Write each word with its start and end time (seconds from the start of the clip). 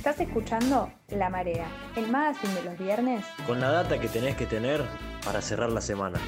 Estás 0.00 0.18
escuchando 0.18 0.90
La 1.08 1.28
Marea, 1.28 1.66
el 1.94 2.10
magazine 2.10 2.54
de 2.54 2.62
los 2.62 2.78
viernes. 2.78 3.22
Con 3.46 3.60
la 3.60 3.70
data 3.70 4.00
que 4.00 4.08
tenés 4.08 4.34
que 4.34 4.46
tener 4.46 4.82
para 5.22 5.42
cerrar 5.42 5.70
la 5.70 5.82
semana. 5.82 6.18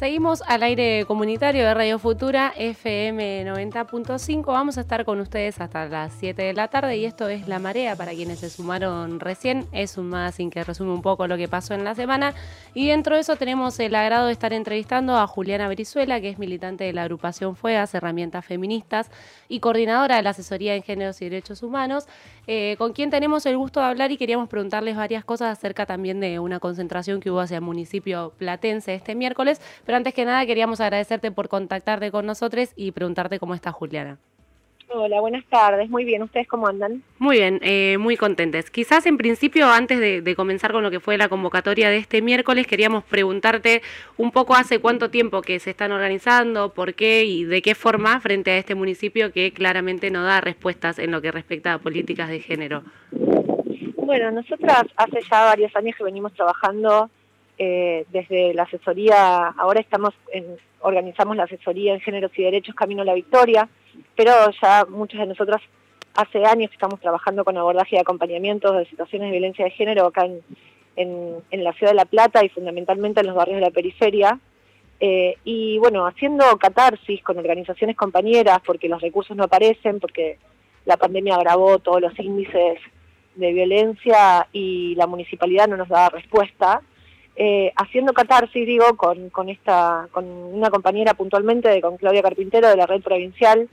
Seguimos 0.00 0.42
al 0.46 0.62
aire 0.62 1.04
comunitario 1.04 1.62
de 1.62 1.74
Radio 1.74 1.98
Futura 1.98 2.54
FM 2.56 3.44
90.5. 3.44 4.46
Vamos 4.46 4.78
a 4.78 4.80
estar 4.80 5.04
con 5.04 5.20
ustedes 5.20 5.60
hasta 5.60 5.84
las 5.88 6.14
7 6.14 6.40
de 6.40 6.54
la 6.54 6.68
tarde 6.68 6.96
y 6.96 7.04
esto 7.04 7.28
es 7.28 7.46
La 7.46 7.58
Marea 7.58 7.96
para 7.96 8.12
quienes 8.12 8.38
se 8.38 8.48
sumaron 8.48 9.20
recién. 9.20 9.66
Es 9.72 9.98
un 9.98 10.08
magazine 10.08 10.50
que 10.50 10.64
resume 10.64 10.92
un 10.92 11.02
poco 11.02 11.26
lo 11.26 11.36
que 11.36 11.48
pasó 11.48 11.74
en 11.74 11.84
la 11.84 11.94
semana 11.94 12.32
y 12.72 12.88
dentro 12.88 13.14
de 13.14 13.20
eso 13.20 13.36
tenemos 13.36 13.78
el 13.78 13.94
agrado 13.94 14.28
de 14.28 14.32
estar 14.32 14.54
entrevistando 14.54 15.18
a 15.18 15.26
Juliana 15.26 15.68
Brizuela, 15.68 16.18
que 16.18 16.30
es 16.30 16.38
militante 16.38 16.84
de 16.84 16.94
la 16.94 17.02
agrupación 17.02 17.54
FUEAS, 17.54 17.94
Herramientas 17.94 18.46
Feministas 18.46 19.10
y 19.50 19.60
coordinadora 19.60 20.16
de 20.16 20.22
la 20.22 20.30
Asesoría 20.30 20.74
en 20.76 20.82
Géneros 20.82 21.20
y 21.20 21.26
Derechos 21.26 21.62
Humanos, 21.62 22.06
eh, 22.46 22.76
con 22.78 22.94
quien 22.94 23.10
tenemos 23.10 23.44
el 23.44 23.58
gusto 23.58 23.80
de 23.80 23.86
hablar 23.86 24.10
y 24.12 24.16
queríamos 24.16 24.48
preguntarles 24.48 24.96
varias 24.96 25.26
cosas 25.26 25.58
acerca 25.58 25.84
también 25.84 26.20
de 26.20 26.38
una 26.38 26.58
concentración 26.58 27.20
que 27.20 27.30
hubo 27.30 27.40
hacia 27.40 27.56
el 27.56 27.62
municipio 27.62 28.32
platense 28.38 28.94
este 28.94 29.14
miércoles 29.14 29.60
pero 29.90 29.96
antes 29.96 30.14
que 30.14 30.24
nada 30.24 30.46
queríamos 30.46 30.80
agradecerte 30.80 31.32
por 31.32 31.48
contactarte 31.48 32.12
con 32.12 32.24
nosotros 32.24 32.72
y 32.76 32.92
preguntarte 32.92 33.40
cómo 33.40 33.56
está 33.56 33.72
Juliana. 33.72 34.18
Hola, 34.88 35.20
buenas 35.20 35.44
tardes. 35.46 35.90
Muy 35.90 36.04
bien, 36.04 36.22
¿ustedes 36.22 36.46
cómo 36.46 36.68
andan? 36.68 37.02
Muy 37.18 37.38
bien, 37.38 37.58
eh, 37.60 37.98
muy 37.98 38.16
contentes. 38.16 38.70
Quizás 38.70 39.04
en 39.06 39.16
principio, 39.16 39.66
antes 39.66 39.98
de, 39.98 40.34
comenzar 40.36 40.70
con 40.70 40.84
lo 40.84 40.92
que 40.92 41.00
fue 41.00 41.18
la 41.18 41.28
convocatoria 41.28 41.90
de 41.90 41.96
este 41.96 42.22
miércoles, 42.22 42.68
queríamos 42.68 43.02
preguntarte 43.02 43.82
un 44.16 44.30
poco 44.30 44.54
hace 44.54 44.78
cuánto 44.78 45.10
tiempo 45.10 45.42
que 45.42 45.58
se 45.58 45.70
están 45.70 45.90
organizando, 45.90 46.72
por 46.72 46.94
qué 46.94 47.24
y 47.24 47.42
de 47.42 47.60
qué 47.60 47.74
forma 47.74 48.20
frente 48.20 48.52
a 48.52 48.58
este 48.58 48.76
municipio 48.76 49.32
que 49.32 49.52
claramente 49.52 50.12
no 50.12 50.22
da 50.22 50.40
respuestas 50.40 51.00
en 51.00 51.10
lo 51.10 51.20
que 51.20 51.32
respecta 51.32 51.74
a 51.74 51.78
políticas 51.80 52.28
de 52.28 52.38
género. 52.38 52.84
Bueno, 53.96 54.30
nosotras 54.30 54.84
hace 54.96 55.18
ya 55.28 55.46
varios 55.46 55.74
años 55.74 55.96
que 55.96 56.04
venimos 56.04 56.32
trabajando 56.34 57.10
eh, 57.62 58.06
desde 58.10 58.54
la 58.54 58.62
asesoría, 58.62 59.48
ahora 59.48 59.80
estamos 59.80 60.14
en, 60.32 60.56
organizamos 60.80 61.36
la 61.36 61.42
asesoría 61.42 61.92
en 61.92 62.00
géneros 62.00 62.32
y 62.34 62.42
derechos 62.42 62.74
Camino 62.74 63.02
a 63.02 63.04
la 63.04 63.12
Victoria, 63.12 63.68
pero 64.16 64.32
ya 64.62 64.86
muchos 64.88 65.20
de 65.20 65.26
nosotros 65.26 65.60
hace 66.14 66.42
años 66.46 66.72
estamos 66.72 67.00
trabajando 67.00 67.44
con 67.44 67.58
abordaje 67.58 67.96
y 67.96 67.98
acompañamiento 67.98 68.72
de 68.72 68.86
situaciones 68.86 69.28
de 69.28 69.32
violencia 69.32 69.66
de 69.66 69.72
género 69.72 70.06
acá 70.06 70.26
en, 70.96 71.42
la 71.50 71.74
ciudad 71.74 71.92
de 71.92 71.96
La 71.96 72.06
Plata 72.06 72.42
y 72.42 72.48
fundamentalmente 72.48 73.20
en 73.20 73.26
los 73.26 73.36
barrios 73.36 73.56
de 73.56 73.66
la 73.66 73.70
periferia. 73.70 74.40
Eh, 74.98 75.36
y 75.44 75.76
bueno, 75.80 76.06
haciendo 76.06 76.56
catarsis 76.56 77.22
con 77.22 77.36
organizaciones 77.36 77.94
compañeras 77.94 78.60
porque 78.64 78.88
los 78.88 79.02
recursos 79.02 79.36
no 79.36 79.44
aparecen, 79.44 80.00
porque 80.00 80.38
la 80.86 80.96
pandemia 80.96 81.34
agravó 81.34 81.78
todos 81.78 82.00
los 82.00 82.18
índices 82.18 82.78
de 83.34 83.52
violencia 83.52 84.48
y 84.50 84.94
la 84.94 85.06
municipalidad 85.06 85.68
no 85.68 85.76
nos 85.76 85.90
daba 85.90 86.08
respuesta. 86.08 86.80
Eh, 87.42 87.72
haciendo 87.74 88.12
catarsis, 88.12 88.66
digo, 88.66 88.98
con, 88.98 89.30
con, 89.30 89.48
esta, 89.48 90.08
con 90.12 90.26
una 90.26 90.68
compañera 90.68 91.14
puntualmente, 91.14 91.70
de, 91.70 91.80
con 91.80 91.96
Claudia 91.96 92.20
Carpintero 92.20 92.68
de 92.68 92.76
la 92.76 92.84
Red 92.84 93.00
Provincial 93.00 93.66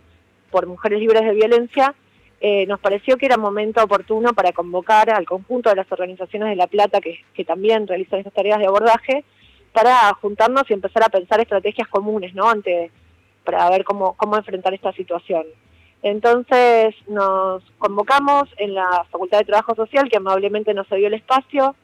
por 0.50 0.68
Mujeres 0.68 1.02
Libres 1.02 1.24
de 1.24 1.34
Violencia, 1.34 1.94
eh, 2.40 2.66
nos 2.66 2.80
pareció 2.80 3.18
que 3.18 3.26
era 3.26 3.36
momento 3.36 3.84
oportuno 3.84 4.32
para 4.32 4.54
convocar 4.54 5.10
al 5.10 5.26
conjunto 5.26 5.70
de 5.70 5.76
las 5.76 5.92
organizaciones 5.92 6.48
de 6.48 6.56
La 6.56 6.68
Plata 6.68 7.02
que, 7.02 7.44
también 7.44 7.86
realizan 7.88 8.20
estas 8.20 8.34
tareas 8.34 8.60
de 8.60 8.68
abordaje, 8.68 9.26
para 9.74 10.14
juntarnos 10.14 10.64
y 10.70 10.74
empezar 10.74 11.04
a 11.04 11.10
pensar 11.10 11.42
estrategias 11.42 11.90
comunes, 11.90 12.34
¿no? 12.34 12.50
Ante, 12.50 12.90
para 13.44 13.70
ver 13.70 13.84
cómo, 13.84 14.14
cómo 14.14 14.38
enfrentar 14.38 14.74
esta 14.76 14.94
situación. 14.94 15.44
Entonces 16.04 16.96
nos 17.10 17.62
convocamos 17.80 18.48
en 18.60 18.76
la 18.76 19.06
Facultad 19.12 19.40
de 19.40 19.46
Trabajo 19.46 19.76
Social, 19.76 20.08
que 20.10 20.16
amablemente 20.16 20.74
nos 20.74 20.90
dio 20.90 21.08
el 21.08 21.16
espacio, 21.16 21.76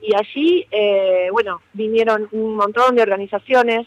y 0.00 0.14
allí, 0.14 0.66
eh, 0.70 1.28
bueno, 1.32 1.60
vinieron 1.72 2.28
un 2.32 2.56
montón 2.56 2.96
de 2.96 3.02
organizaciones, 3.02 3.86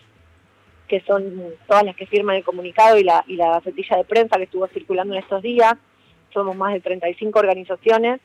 que 0.88 1.02
son 1.02 1.54
todas 1.68 1.84
las 1.84 1.96
que 1.96 2.08
firman 2.08 2.38
el 2.38 2.44
comunicado 2.44 2.98
y 2.98 3.04
la, 3.04 3.24
y 3.28 3.36
la 3.36 3.62
de 3.62 4.04
prensa 4.06 4.38
que 4.38 4.44
estuvo 4.44 4.68
circulando 4.68 5.14
en 5.14 5.22
estos 5.22 5.44
días. 5.44 5.76
Somos 6.34 6.56
más 6.56 6.74
de 6.74 6.80
35 6.82 7.38
organizaciones. 7.38 8.20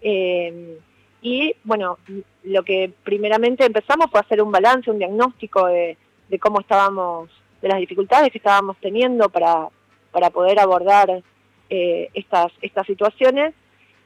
Eh, 0.00 0.78
y 1.20 1.54
bueno, 1.64 1.98
lo 2.44 2.62
que 2.62 2.92
primeramente 3.04 3.64
empezamos 3.64 4.10
fue 4.10 4.20
hacer 4.20 4.40
un 4.40 4.50
balance, 4.50 4.90
un 4.90 4.98
diagnóstico 4.98 5.66
de, 5.66 5.98
cómo 6.40 6.60
estábamos, 6.60 7.28
de 7.60 7.68
las 7.68 7.78
dificultades 7.78 8.30
que 8.30 8.38
estábamos 8.38 8.76
teniendo 8.80 9.28
para, 9.28 9.68
para 10.12 10.30
poder 10.30 10.58
abordar 10.60 11.22
eh, 11.68 12.08
estas, 12.14 12.52
estas 12.62 12.86
situaciones 12.86 13.54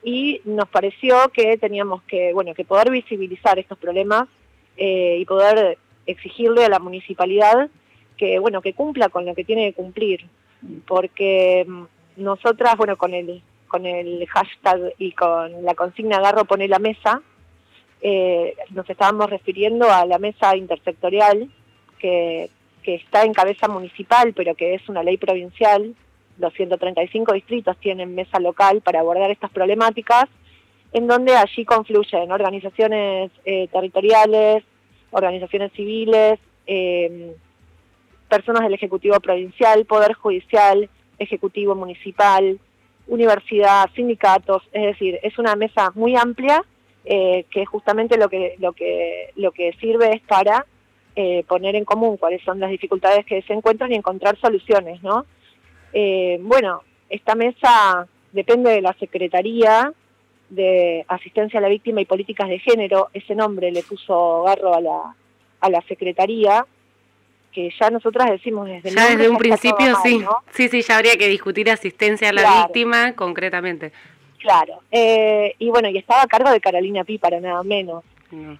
y 0.02 0.40
nos 0.44 0.68
pareció 0.68 1.16
que 1.32 1.56
teníamos 1.58 2.02
que, 2.02 2.32
bueno, 2.32 2.54
que 2.54 2.64
poder 2.64 2.90
visibilizar 2.90 3.58
estos 3.58 3.78
problemas 3.78 4.28
eh, 4.76 5.18
y 5.20 5.24
poder 5.24 5.78
exigirle 6.06 6.64
a 6.64 6.68
la 6.68 6.78
municipalidad 6.78 7.70
que, 8.16 8.38
bueno, 8.38 8.60
que 8.62 8.74
cumpla 8.74 9.08
con 9.08 9.24
lo 9.24 9.34
que 9.34 9.44
tiene 9.44 9.66
que 9.66 9.74
cumplir, 9.74 10.26
porque 10.86 11.64
mm, 11.66 11.84
nosotras, 12.16 12.76
bueno, 12.76 12.96
con 12.96 13.14
el, 13.14 13.42
con 13.68 13.86
el 13.86 14.26
hashtag 14.26 14.94
y 14.98 15.12
con 15.12 15.64
la 15.64 15.74
consigna 15.74 16.16
Agarro 16.16 16.44
pone 16.44 16.68
la 16.68 16.78
mesa, 16.78 17.22
eh, 18.00 18.56
nos 18.70 18.88
estábamos 18.90 19.30
refiriendo 19.30 19.90
a 19.90 20.04
la 20.04 20.18
mesa 20.18 20.56
intersectorial 20.56 21.48
que, 21.98 22.50
que 22.82 22.96
está 22.96 23.22
en 23.22 23.32
cabeza 23.32 23.68
municipal, 23.68 24.32
pero 24.34 24.56
que 24.56 24.74
es 24.74 24.88
una 24.88 25.04
ley 25.04 25.16
provincial 25.16 25.94
los 26.38 26.52
135 26.54 27.32
distritos 27.32 27.76
tienen 27.78 28.14
mesa 28.14 28.40
local 28.40 28.80
para 28.80 29.00
abordar 29.00 29.30
estas 29.30 29.50
problemáticas, 29.50 30.24
en 30.92 31.06
donde 31.06 31.36
allí 31.36 31.64
confluyen 31.64 32.32
organizaciones 32.32 33.30
eh, 33.44 33.68
territoriales, 33.68 34.64
organizaciones 35.10 35.72
civiles, 35.72 36.38
em, 36.66 37.32
personas 38.28 38.62
del 38.62 38.74
Ejecutivo 38.74 39.18
Provincial, 39.20 39.84
Poder 39.84 40.14
Judicial, 40.14 40.88
Ejecutivo 41.18 41.74
Municipal, 41.74 42.58
universidad, 43.06 43.90
sindicatos, 43.94 44.62
es 44.72 44.82
decir, 44.82 45.18
es 45.22 45.38
una 45.38 45.56
mesa 45.56 45.92
muy 45.94 46.16
amplia 46.16 46.64
eh, 47.04 47.44
que 47.50 47.66
justamente 47.66 48.16
lo 48.16 48.28
que, 48.28 48.54
lo, 48.58 48.72
que, 48.72 49.32
lo 49.36 49.50
que 49.50 49.72
sirve 49.80 50.14
es 50.14 50.22
para 50.22 50.66
eh, 51.16 51.44
poner 51.48 51.74
en 51.74 51.84
común 51.84 52.16
cuáles 52.16 52.42
son 52.42 52.60
las 52.60 52.70
dificultades 52.70 53.26
que 53.26 53.42
se 53.42 53.52
encuentran 53.52 53.92
y 53.92 53.96
encontrar 53.96 54.38
soluciones, 54.40 55.02
¿no? 55.02 55.26
Eh, 55.92 56.38
bueno, 56.40 56.82
esta 57.08 57.34
mesa 57.34 58.06
depende 58.32 58.70
de 58.70 58.80
la 58.80 58.94
Secretaría 58.94 59.92
de 60.48 61.04
Asistencia 61.08 61.58
a 61.58 61.62
la 61.62 61.68
Víctima 61.68 62.00
y 62.00 62.04
Políticas 62.04 62.48
de 62.48 62.58
Género, 62.58 63.08
ese 63.14 63.34
nombre 63.34 63.70
le 63.70 63.82
puso 63.82 64.42
Garro 64.42 64.74
a 64.74 64.80
la, 64.80 65.16
a 65.60 65.70
la 65.70 65.80
Secretaría, 65.88 66.66
que 67.52 67.70
ya 67.78 67.90
nosotras 67.90 68.30
decimos 68.30 68.68
desde 68.68 68.90
Ya 68.90 69.10
desde 69.10 69.28
un 69.28 69.38
principio 69.38 69.94
sí, 70.02 70.24
sí, 70.50 70.68
sí, 70.68 70.82
ya 70.82 70.96
habría 70.96 71.16
que 71.16 71.28
discutir 71.28 71.70
asistencia 71.70 72.30
a 72.30 72.32
la 72.32 72.64
víctima 72.64 73.14
concretamente. 73.14 73.92
Claro, 74.38 74.80
eh, 74.90 75.54
y 75.58 75.68
bueno, 75.70 75.88
y 75.88 75.98
estaba 75.98 76.22
a 76.22 76.26
cargo 76.26 76.50
de 76.50 76.60
Carolina 76.60 77.04
Pi, 77.04 77.18
para 77.18 77.40
nada 77.40 77.62
menos, 77.62 78.04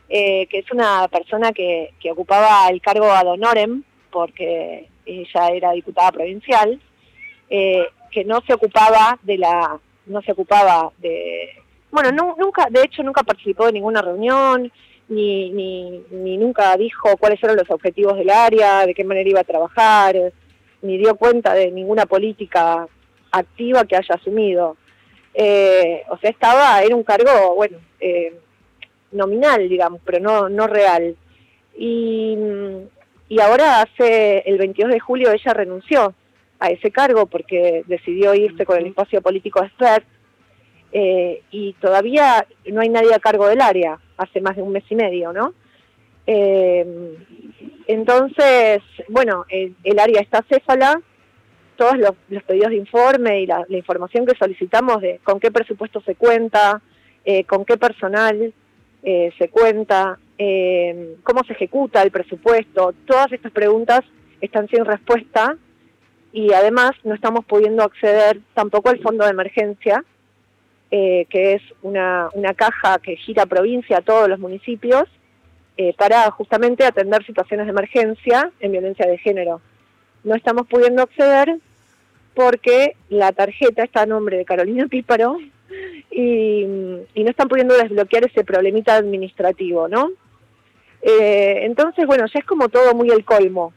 eh, 0.09 0.47
que 0.47 0.59
es 0.59 0.71
una 0.71 1.09
persona 1.09 1.53
que, 1.53 1.95
que 2.01 2.11
ocupaba 2.11 2.69
el 2.69 2.81
cargo 2.81 3.11
ad 3.11 3.27
honorem, 3.27 3.83
porque 4.11 4.89
ella 5.05 5.49
era 5.49 5.73
diputada 5.73 6.13
provincial, 6.13 6.81
eh, 7.55 7.87
que 8.11 8.25
no 8.25 8.41
se 8.47 8.55
ocupaba 8.55 9.19
de 9.23 9.37
la, 9.37 9.79
no 10.07 10.23
se 10.23 10.33
ocupaba 10.33 10.91
de, 10.97 11.51
bueno, 11.91 12.11
nunca, 12.39 12.69
de 12.71 12.81
hecho 12.83 13.03
nunca 13.03 13.23
participó 13.23 13.67
de 13.67 13.73
ninguna 13.73 14.01
reunión, 14.01 14.73
ni, 15.11 15.51
ni, 15.51 16.03
ni 16.11 16.39
nunca 16.39 16.75
dijo 16.79 17.15
cuáles 17.19 17.43
eran 17.43 17.59
los 17.59 17.71
objetivos 17.71 18.17
del 18.17 18.31
área, 18.31 18.87
de 18.87 18.95
qué 18.95 19.05
manera 19.05 19.29
iba 19.29 19.41
a 19.41 19.45
trabajar, 19.45 20.33
ni 20.81 20.97
dio 20.97 21.15
cuenta 21.17 21.53
de 21.53 21.71
ninguna 21.71 22.07
política 22.07 22.89
activa 23.31 23.85
que 23.85 23.97
haya 23.97 24.15
asumido. 24.15 24.79
Eh, 25.35 26.05
o 26.09 26.17
sea, 26.17 26.31
estaba, 26.31 26.81
era 26.81 26.97
un 26.97 27.05
cargo, 27.05 27.55
bueno, 27.55 27.77
eh, 28.01 28.35
nominal, 29.11 29.69
digamos, 29.69 30.01
pero 30.07 30.21
no, 30.21 30.49
no 30.49 30.67
real. 30.69 31.15
Y, 31.77 32.35
y 33.29 33.41
ahora 33.41 33.83
hace 33.83 34.39
el 34.47 34.57
22 34.57 34.91
de 34.91 35.01
julio 35.01 35.33
ella 35.33 35.53
renunció 35.53 36.15
a 36.63 36.71
ese 36.71 36.93
cargo 36.93 37.27
porque 37.27 37.83
decidió 37.89 38.35
irse 38.35 38.65
con 38.65 38.79
el 38.79 38.87
espacio 38.87 39.21
político 39.21 39.65
expert 39.65 40.07
eh, 40.93 41.43
y 41.51 41.73
todavía 41.75 42.47
no 42.71 42.81
hay 42.81 42.89
nadie 42.89 43.13
a 43.13 43.19
cargo 43.19 43.49
del 43.49 43.61
área, 43.61 43.99
hace 44.17 44.41
más 44.41 44.55
de 44.55 44.63
un 44.63 44.71
mes 44.71 44.85
y 44.89 44.95
medio, 44.95 45.33
¿no? 45.33 45.55
Eh, 46.25 47.17
entonces, 47.89 48.81
bueno, 49.09 49.45
el, 49.49 49.99
área 49.99 50.21
está 50.21 50.45
céfala, 50.49 51.01
todos 51.75 51.99
los, 51.99 52.43
pedidos 52.45 52.71
de 52.71 52.77
informe 52.77 53.41
y 53.41 53.47
la, 53.47 53.67
información 53.69 54.25
que 54.25 54.37
solicitamos 54.37 55.01
de 55.01 55.19
con 55.25 55.41
qué 55.41 55.51
presupuesto 55.51 56.01
se 56.03 56.15
cuenta, 56.15 56.81
eh, 57.25 57.43
con 57.43 57.65
qué 57.65 57.77
personal, 57.77 58.55
eh, 59.03 59.33
se 59.37 59.49
cuenta, 59.49 60.17
eh, 60.39 61.17
cómo 61.25 61.43
se 61.43 61.55
ejecuta 61.55 62.03
el 62.03 62.13
presupuesto. 62.13 62.95
Todas 63.05 63.33
estas 63.33 63.51
preguntas 63.51 64.03
están 64.41 64.69
sin 64.69 64.85
respuesta 64.85 65.57
y 66.33 66.53
además 66.53 66.93
no 67.05 67.15
estamos 67.15 67.45
pudiendo 67.45 67.83
acceder 67.83 68.41
tampoco 68.55 68.91
al 68.91 69.01
fondo 69.01 69.25
de 69.25 69.31
emergencia, 69.31 70.05
eh, 70.91 71.27
que 71.31 71.55
es 71.55 71.63
una, 71.83 72.29
una, 72.35 72.55
caja 72.55 72.99
que 72.99 73.17
gira 73.17 73.47
provincia 73.47 73.99
a 73.99 74.03
todos 74.03 74.29
los 74.29 74.39
municipios 74.39 75.05
para 75.97 76.31
justamente 76.31 76.85
atender 76.85 77.27
situaciones 77.27 77.67
de 77.67 77.73
emergencia 77.73 78.53
en 78.61 78.71
violencia 78.71 79.05
de 79.05 79.19
género. 79.19 79.61
No 80.23 80.37
estamos 80.37 80.69
pudiendo 80.69 81.03
acceder 81.03 81.57
porque 82.35 82.97
la 83.09 83.33
tarjeta 83.33 83.83
está 83.83 84.03
a 84.03 84.07
nombre 84.07 84.37
de 84.37 84.45
Carolina 84.45 84.87
Píparo 84.87 85.39
y, 86.11 86.65
no 86.67 87.31
están 87.31 87.49
pudiendo 87.49 87.77
desbloquear 87.77 88.25
ese 88.25 88.45
problemita 88.45 88.97
administrativo, 88.97 89.89
¿no? 89.89 90.11
Eh, 91.03 91.61
entonces, 91.63 92.07
bueno, 92.07 92.27
ya 92.27 92.41
es 92.41 92.45
como 92.45 92.69
todo 92.69 92.95
muy 92.95 93.11
el 93.11 93.25
colmo. 93.25 93.73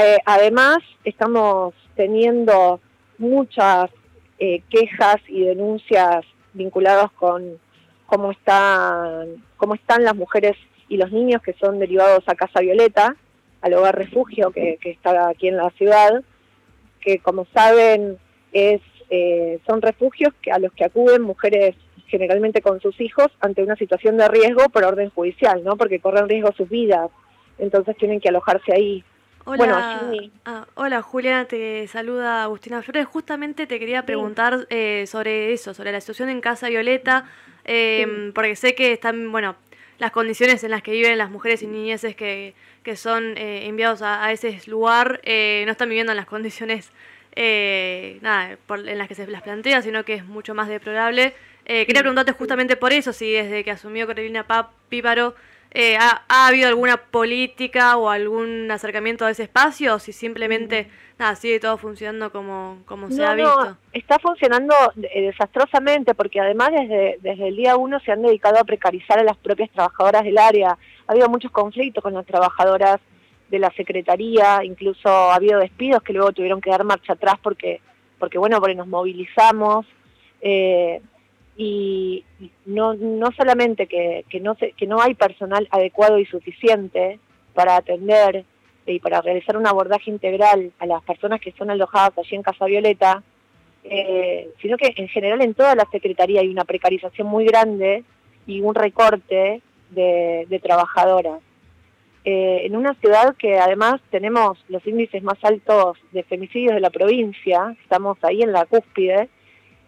Eh, 0.00 0.18
además, 0.24 0.78
estamos 1.04 1.74
teniendo 1.96 2.80
muchas 3.18 3.90
eh, 4.38 4.62
quejas 4.70 5.16
y 5.26 5.44
denuncias 5.44 6.24
vinculadas 6.52 7.10
con 7.12 7.58
cómo 8.06 8.30
están, 8.30 9.44
cómo 9.56 9.74
están 9.74 10.04
las 10.04 10.14
mujeres 10.14 10.56
y 10.88 10.96
los 10.96 11.12
niños 11.12 11.42
que 11.42 11.54
son 11.54 11.78
derivados 11.78 12.22
a 12.26 12.34
Casa 12.34 12.60
Violeta, 12.60 13.16
al 13.60 13.74
hogar 13.74 13.96
refugio 13.96 14.52
que, 14.52 14.78
que 14.80 14.90
está 14.90 15.28
aquí 15.28 15.48
en 15.48 15.56
la 15.56 15.70
ciudad, 15.70 16.22
que 17.00 17.18
como 17.18 17.46
saben 17.52 18.18
es 18.52 18.80
eh, 19.10 19.58
son 19.66 19.80
refugios 19.80 20.34
que, 20.42 20.50
a 20.52 20.58
los 20.58 20.72
que 20.72 20.84
acuden 20.84 21.22
mujeres 21.22 21.74
generalmente 22.08 22.60
con 22.60 22.80
sus 22.80 23.00
hijos 23.00 23.28
ante 23.40 23.62
una 23.62 23.76
situación 23.76 24.16
de 24.16 24.28
riesgo 24.28 24.68
por 24.68 24.84
orden 24.84 25.10
judicial, 25.10 25.62
¿no? 25.64 25.76
Porque 25.76 26.00
corren 26.00 26.28
riesgo 26.28 26.52
sus 26.52 26.68
vidas, 26.68 27.10
entonces 27.58 27.96
tienen 27.96 28.20
que 28.20 28.28
alojarse 28.28 28.72
ahí. 28.72 29.04
Hola, 29.50 30.12
ah, 30.44 30.66
hola 30.74 31.00
Juliana, 31.00 31.46
te 31.46 31.88
saluda 31.88 32.42
Agustina 32.42 32.82
Flores. 32.82 33.06
Justamente 33.06 33.66
te 33.66 33.78
quería 33.78 34.04
preguntar 34.04 34.66
eh, 34.68 35.06
sobre 35.06 35.54
eso, 35.54 35.72
sobre 35.72 35.90
la 35.90 36.00
situación 36.02 36.28
en 36.28 36.42
Casa 36.42 36.68
Violeta, 36.68 37.24
em, 37.64 38.34
porque 38.34 38.56
sé 38.56 38.74
que 38.74 38.92
están, 38.92 39.32
bueno, 39.32 39.56
las 39.98 40.10
condiciones 40.10 40.62
en 40.64 40.70
las 40.70 40.82
que 40.82 40.90
viven 40.90 41.16
las 41.16 41.30
mujeres 41.30 41.62
y 41.62 41.66
niñeces 41.66 42.14
que, 42.14 42.54
que 42.82 42.94
son 42.94 43.38
eh, 43.38 43.66
enviados 43.66 44.02
a, 44.02 44.30
ese 44.32 44.60
lugar 44.66 45.22
no 45.24 45.72
están 45.72 45.88
viviendo 45.88 46.12
en 46.12 46.16
las 46.16 46.26
condiciones 46.26 46.92
eh, 47.40 48.18
nada, 48.20 48.58
en 48.68 48.98
las 48.98 49.06
que 49.06 49.14
se 49.14 49.26
las 49.28 49.42
plantea, 49.42 49.80
sino 49.80 50.04
que 50.04 50.14
es 50.14 50.24
mucho 50.24 50.54
más 50.54 50.68
deplorable. 50.68 51.34
Eh, 51.66 51.86
quería 51.86 52.02
preguntarte 52.02 52.32
justamente 52.32 52.76
por 52.76 52.92
eso, 52.92 53.12
si 53.12 53.30
desde 53.30 53.62
que 53.62 53.70
asumió 53.70 54.08
Carolina 54.08 54.44
Píparo 54.88 55.36
eh, 55.70 55.96
ha, 55.98 56.46
habido 56.48 56.68
alguna 56.68 56.96
política 56.96 57.96
o 57.98 58.08
algún 58.08 58.70
acercamiento 58.70 59.26
a 59.26 59.30
ese 59.30 59.42
espacio, 59.42 59.94
o 59.94 59.98
si 59.98 60.12
simplemente 60.12 60.88
nada, 61.18 61.34
sigue 61.34 61.60
todo 61.60 61.76
funcionando 61.76 62.32
como, 62.32 62.78
como 62.86 63.10
se 63.10 63.24
ha 63.24 63.34
visto. 63.34 63.64
No, 63.64 63.76
está 63.92 64.18
funcionando 64.18 64.74
desastrosamente, 64.94 66.14
porque 66.14 66.40
además 66.40 66.70
desde, 66.72 67.18
desde 67.20 67.48
el 67.48 67.56
día 67.56 67.76
uno 67.76 68.00
se 68.00 68.12
han 68.12 68.22
dedicado 68.22 68.58
a 68.58 68.64
precarizar 68.64 69.18
a 69.18 69.24
las 69.24 69.36
propias 69.36 69.70
trabajadoras 69.70 70.24
del 70.24 70.38
área. 70.38 70.78
Ha 71.06 71.12
habido 71.12 71.28
muchos 71.28 71.50
conflictos 71.50 72.02
con 72.02 72.14
las 72.14 72.24
trabajadoras 72.24 72.98
de 73.50 73.58
la 73.58 73.70
Secretaría, 73.72 74.60
incluso 74.64 75.08
ha 75.08 75.34
habido 75.34 75.58
despidos 75.58 76.02
que 76.02 76.12
luego 76.12 76.32
tuvieron 76.32 76.60
que 76.60 76.70
dar 76.70 76.84
marcha 76.84 77.14
atrás 77.14 77.34
porque, 77.42 77.80
porque 78.18 78.38
bueno, 78.38 78.58
porque 78.60 78.74
nos 78.74 78.86
movilizamos. 78.86 79.86
Eh, 80.40 81.02
y 81.60 82.24
no, 82.66 82.94
no 82.94 83.32
solamente 83.32 83.88
que, 83.88 84.24
que, 84.30 84.38
no 84.38 84.54
que 84.54 84.86
no 84.86 85.02
hay 85.02 85.14
personal 85.14 85.66
adecuado 85.72 86.20
y 86.20 86.24
suficiente 86.24 87.18
para 87.52 87.74
atender 87.74 88.44
y 88.86 89.00
para 89.00 89.20
realizar 89.20 89.56
un 89.56 89.66
abordaje 89.66 90.08
integral 90.08 90.70
a 90.78 90.86
las 90.86 91.02
personas 91.02 91.40
que 91.40 91.50
son 91.58 91.68
alojadas 91.68 92.16
allí 92.16 92.36
en 92.36 92.44
Casa 92.44 92.64
Violeta, 92.66 93.24
eh, 93.82 94.50
sino 94.62 94.76
que 94.76 94.94
en 94.96 95.08
general 95.08 95.42
en 95.42 95.54
toda 95.54 95.74
la 95.74 95.84
Secretaría 95.90 96.42
hay 96.42 96.48
una 96.48 96.64
precarización 96.64 97.26
muy 97.26 97.44
grande 97.44 98.04
y 98.46 98.60
un 98.60 98.76
recorte 98.76 99.60
de, 99.90 100.46
de 100.48 100.58
trabajadoras. 100.60 101.40
Eh, 102.24 102.66
en 102.66 102.76
una 102.76 102.94
ciudad 102.94 103.34
que 103.36 103.58
además 103.58 104.00
tenemos 104.10 104.64
los 104.68 104.86
índices 104.86 105.24
más 105.24 105.38
altos 105.42 105.98
de 106.12 106.22
femicidios 106.22 106.74
de 106.74 106.80
la 106.80 106.90
provincia, 106.90 107.74
estamos 107.82 108.16
ahí 108.22 108.42
en 108.42 108.52
la 108.52 108.64
cúspide, 108.64 109.28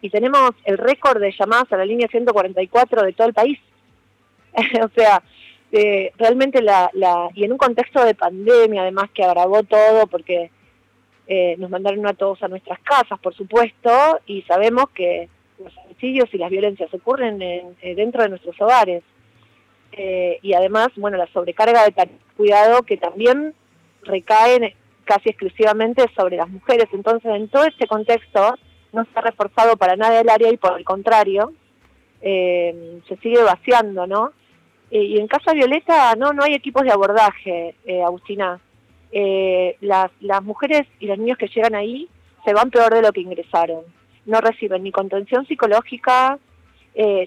y 0.01 0.11
tenemos 0.11 0.51
el 0.65 0.79
récord 0.79 1.21
de 1.21 1.33
llamadas 1.39 1.73
a 1.73 1.77
la 1.77 1.85
línea 1.85 2.09
144 2.09 3.03
de 3.03 3.13
todo 3.13 3.29
el 3.29 3.35
país. 3.35 3.59
o 4.83 4.89
sea, 4.95 5.23
eh, 5.73 6.13
realmente 6.19 6.63
la, 6.63 6.91
la, 6.95 7.29
y 7.35 7.45
en 7.45 7.53
un 7.53 7.59
contexto 7.59 8.05
de 8.05 8.15
pandemia 8.15 8.83
además 8.83 9.11
que 9.15 9.23
agravó 9.23 9.63
todo 9.63 10.07
porque 10.07 10.51
eh, 11.27 11.55
nos 11.59 11.71
mandaron 11.71 12.07
a 12.07 12.15
todos 12.15 12.43
a 12.43 12.49
nuestras 12.49 12.81
casas, 12.81 13.19
por 13.21 13.35
supuesto, 13.35 14.21
y 14.27 14.43
sabemos 14.43 14.87
que 14.91 15.29
los 15.63 15.73
femicidios 15.75 16.33
y 16.33 16.39
las 16.39 16.51
violencias 16.51 16.93
ocurren 16.93 17.39
dentro 17.83 18.23
de 18.23 18.31
nuestros 18.31 18.61
hogares. 18.61 19.03
Eh, 19.93 20.39
y 20.43 20.55
además, 20.55 20.89
bueno, 20.97 21.17
la 21.17 21.27
sobrecarga 21.33 21.85
de 21.85 22.09
cuidado 22.37 22.83
que 22.83 22.97
también 22.97 23.55
recae 24.03 24.77
casi 25.05 25.31
exclusivamente 25.31 26.05
sobre 26.17 26.37
las 26.37 26.49
mujeres. 26.49 26.87
Entonces, 26.93 27.31
en 27.35 27.49
todo 27.49 27.65
este 27.65 27.87
contexto, 27.87 28.55
no 28.93 29.05
se 29.05 29.11
ha 29.15 29.23
reforzado 29.23 29.77
para 29.77 29.97
nada 29.97 30.21
el 30.21 30.29
área 30.29 30.51
y 30.51 30.57
por 30.57 30.79
el 30.79 30.85
contrario, 30.85 31.53
eh, 32.21 33.01
se 33.09 33.17
sigue 33.17 33.43
vaciando, 33.43 34.07
¿no? 34.07 34.33
Eh, 34.91 35.03
y 35.03 35.19
en 35.19 35.29
Casa 35.29 35.53
Violeta, 35.53 36.15
no, 36.17 36.33
no 36.33 36.43
hay 36.43 36.55
equipos 36.55 36.83
de 36.83 36.93
abordaje, 36.93 37.75
Agustina. 38.05 38.61
las, 39.13 40.11
las 40.21 40.43
mujeres 40.43 40.87
y 40.99 41.07
los 41.07 41.19
niños 41.19 41.39
que 41.39 41.49
llegan 41.49 41.75
ahí 41.75 42.09
se 42.45 42.53
van 42.53 42.71
peor 42.71 42.95
de 42.95 43.03
lo 43.03 43.13
que 43.13 43.21
ingresaron. 43.21 43.83
No 44.27 44.41
reciben 44.41 44.83
ni 44.83 44.93
contención 44.93 45.47
psicológica, 45.47 46.39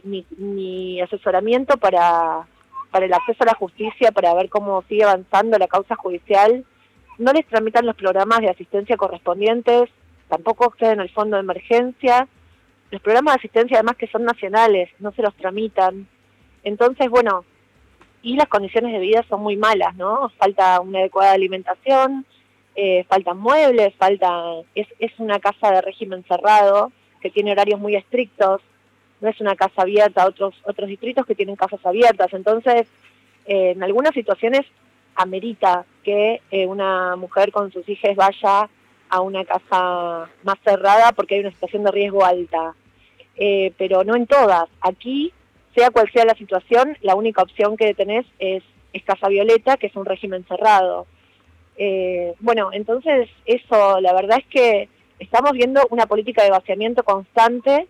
ni, 0.03 0.25
ni 0.37 1.01
asesoramiento 1.01 1.77
para, 1.77 2.45
para 2.91 3.05
el 3.05 3.13
acceso 3.13 3.43
a 3.43 3.47
la 3.47 3.55
justicia, 3.55 4.11
para 4.11 4.33
ver 4.33 4.49
cómo 4.49 4.83
sigue 4.83 5.03
avanzando 5.03 5.57
la 5.57 5.67
causa 5.67 5.95
judicial. 5.95 6.63
No 7.17 7.33
les 7.33 7.45
tramitan 7.47 7.85
los 7.85 7.95
programas 7.95 8.39
de 8.39 8.49
asistencia 8.49 8.97
correspondientes, 8.97 9.89
tampoco 10.33 10.65
acceden 10.65 10.99
al 10.99 11.09
fondo 11.09 11.37
de 11.37 11.43
emergencia. 11.43 12.27
Los 12.89 13.01
programas 13.01 13.35
de 13.35 13.41
asistencia 13.41 13.77
además 13.77 13.97
que 13.97 14.07
son 14.07 14.23
nacionales, 14.23 14.89
no 14.97 15.11
se 15.11 15.21
los 15.21 15.35
tramitan. 15.35 16.07
Entonces, 16.63 17.07
bueno, 17.07 17.45
y 18.23 18.35
las 18.35 18.47
condiciones 18.47 18.93
de 18.93 18.99
vida 18.99 19.23
son 19.29 19.41
muy 19.43 19.57
malas, 19.57 19.95
¿no? 19.95 20.29
Falta 20.39 20.79
una 20.81 20.99
adecuada 20.99 21.33
alimentación, 21.33 22.25
eh, 22.75 23.05
faltan 23.07 23.37
muebles, 23.37 23.93
falta 23.95 24.31
es, 24.73 24.87
es 24.97 25.11
una 25.19 25.39
casa 25.39 25.69
de 25.69 25.81
régimen 25.81 26.23
cerrado 26.27 26.91
que 27.21 27.29
tiene 27.29 27.51
horarios 27.51 27.79
muy 27.79 27.95
estrictos, 27.95 28.59
no 29.21 29.29
es 29.29 29.39
una 29.39 29.55
casa 29.55 29.83
abierta, 29.83 30.25
otros, 30.25 30.55
otros 30.63 30.89
distritos 30.89 31.27
que 31.27 31.35
tienen 31.35 31.55
casas 31.55 31.85
abiertas. 31.85 32.33
Entonces, 32.33 32.87
eh, 33.45 33.71
en 33.75 33.83
algunas 33.83 34.13
situaciones 34.15 34.65
amerita 35.15 35.85
que 36.03 36.41
eh, 36.49 36.65
una 36.65 37.15
mujer 37.17 37.51
con 37.51 37.71
sus 37.71 37.87
hijos 37.87 38.15
vaya 38.15 38.67
a 39.13 39.21
una 39.21 39.45
casa 39.45 40.29
más 40.43 40.57
cerrada 40.63 41.11
porque 41.11 41.35
hay 41.35 41.41
una 41.41 41.51
situación 41.51 41.83
de 41.83 41.91
riesgo 41.91 42.25
alta. 42.25 42.75
Eh, 43.35 43.73
pero 43.77 44.03
no 44.03 44.15
en 44.15 44.27
todas. 44.27 44.65
Aquí, 44.81 45.31
sea 45.75 45.91
cual 45.91 46.09
sea 46.11 46.25
la 46.25 46.35
situación, 46.35 46.97
la 47.01 47.15
única 47.15 47.41
opción 47.41 47.77
que 47.77 47.93
tenés 47.93 48.25
es, 48.39 48.63
es 48.91 49.03
Casa 49.03 49.27
Violeta, 49.27 49.77
que 49.77 49.87
es 49.87 49.95
un 49.95 50.05
régimen 50.05 50.45
cerrado. 50.47 51.05
bueno, 52.39 52.69
entonces 52.71 53.29
eso, 53.45 53.99
la 54.01 54.13
verdad 54.13 54.39
es 54.39 54.47
que 54.47 54.89
estamos 55.19 55.53
viendo 55.53 55.81
una 55.89 56.05
política 56.05 56.43
de 56.43 56.51
vaciamiento 56.51 57.03
constante 57.03 57.87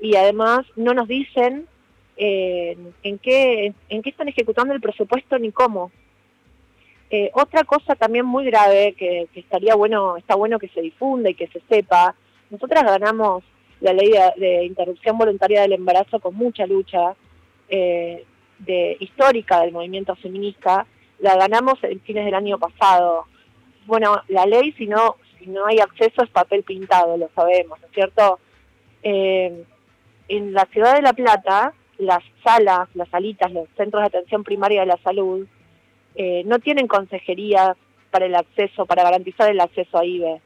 y 0.00 0.16
además 0.16 0.66
no 0.76 0.92
nos 0.94 1.08
dicen 1.08 1.66
eh, 2.16 2.76
en, 3.02 3.18
qué, 3.18 3.74
en 3.88 4.02
qué 4.02 4.10
están 4.10 4.28
ejecutando 4.28 4.74
el 4.74 4.80
presupuesto 4.80 5.38
ni 5.38 5.50
cómo. 5.52 5.90
Eh, 7.16 7.30
otra 7.32 7.62
cosa 7.62 7.94
también 7.94 8.26
muy 8.26 8.44
grave 8.44 8.96
que, 8.98 9.28
estaría 9.36 9.76
bueno, 9.76 10.16
está 10.16 10.34
bueno 10.34 10.58
que 10.58 10.66
se 10.70 10.80
difunda 10.80 11.30
y 11.30 11.36
que 11.36 11.46
se 11.46 11.62
sepa, 11.68 12.12
nosotras 12.50 12.82
ganamos 12.82 13.44
la 13.80 13.92
ley 13.92 14.12
de, 14.36 14.64
interrupción 14.64 15.16
voluntaria 15.16 15.60
del 15.62 15.74
embarazo 15.74 16.18
con 16.18 16.34
mucha 16.34 16.66
lucha 16.66 17.14
eh, 17.68 18.24
de, 18.58 18.96
histórica 18.98 19.60
del 19.60 19.70
movimiento 19.70 20.16
feminista, 20.16 20.88
la 21.20 21.36
ganamos 21.36 21.74
en 21.84 22.00
fines 22.00 22.24
del 22.24 22.34
año 22.34 22.58
pasado. 22.58 23.26
Bueno, 23.86 24.20
la 24.26 24.44
ley 24.44 24.72
si 24.72 24.88
no, 24.88 25.14
si 25.38 25.46
no 25.46 25.66
hay 25.66 25.78
acceso 25.78 26.24
es 26.24 26.30
papel 26.30 26.64
pintado, 26.64 27.16
lo 27.16 27.30
sabemos, 27.32 27.80
¿no 27.80 27.86
es 27.86 27.92
cierto? 27.92 28.40
Eh, 29.04 29.62
en 30.26 30.52
la 30.52 30.64
ciudad 30.72 30.96
de 30.96 31.02
La 31.02 31.12
Plata, 31.12 31.74
las 31.96 32.24
salas, 32.42 32.88
las 32.94 33.08
salitas, 33.08 33.52
los 33.52 33.68
centros 33.76 34.02
de 34.02 34.08
atención 34.08 34.42
primaria 34.42 34.80
de 34.80 34.86
la 34.86 34.98
salud, 35.04 35.46
eh, 36.14 36.42
no 36.44 36.58
tienen 36.58 36.86
consejería 36.86 37.76
para 38.10 38.26
el 38.26 38.34
acceso, 38.34 38.86
para 38.86 39.02
garantizar 39.02 39.50
el 39.50 39.60
acceso 39.60 39.98
a 39.98 40.04
IBE. 40.04 40.40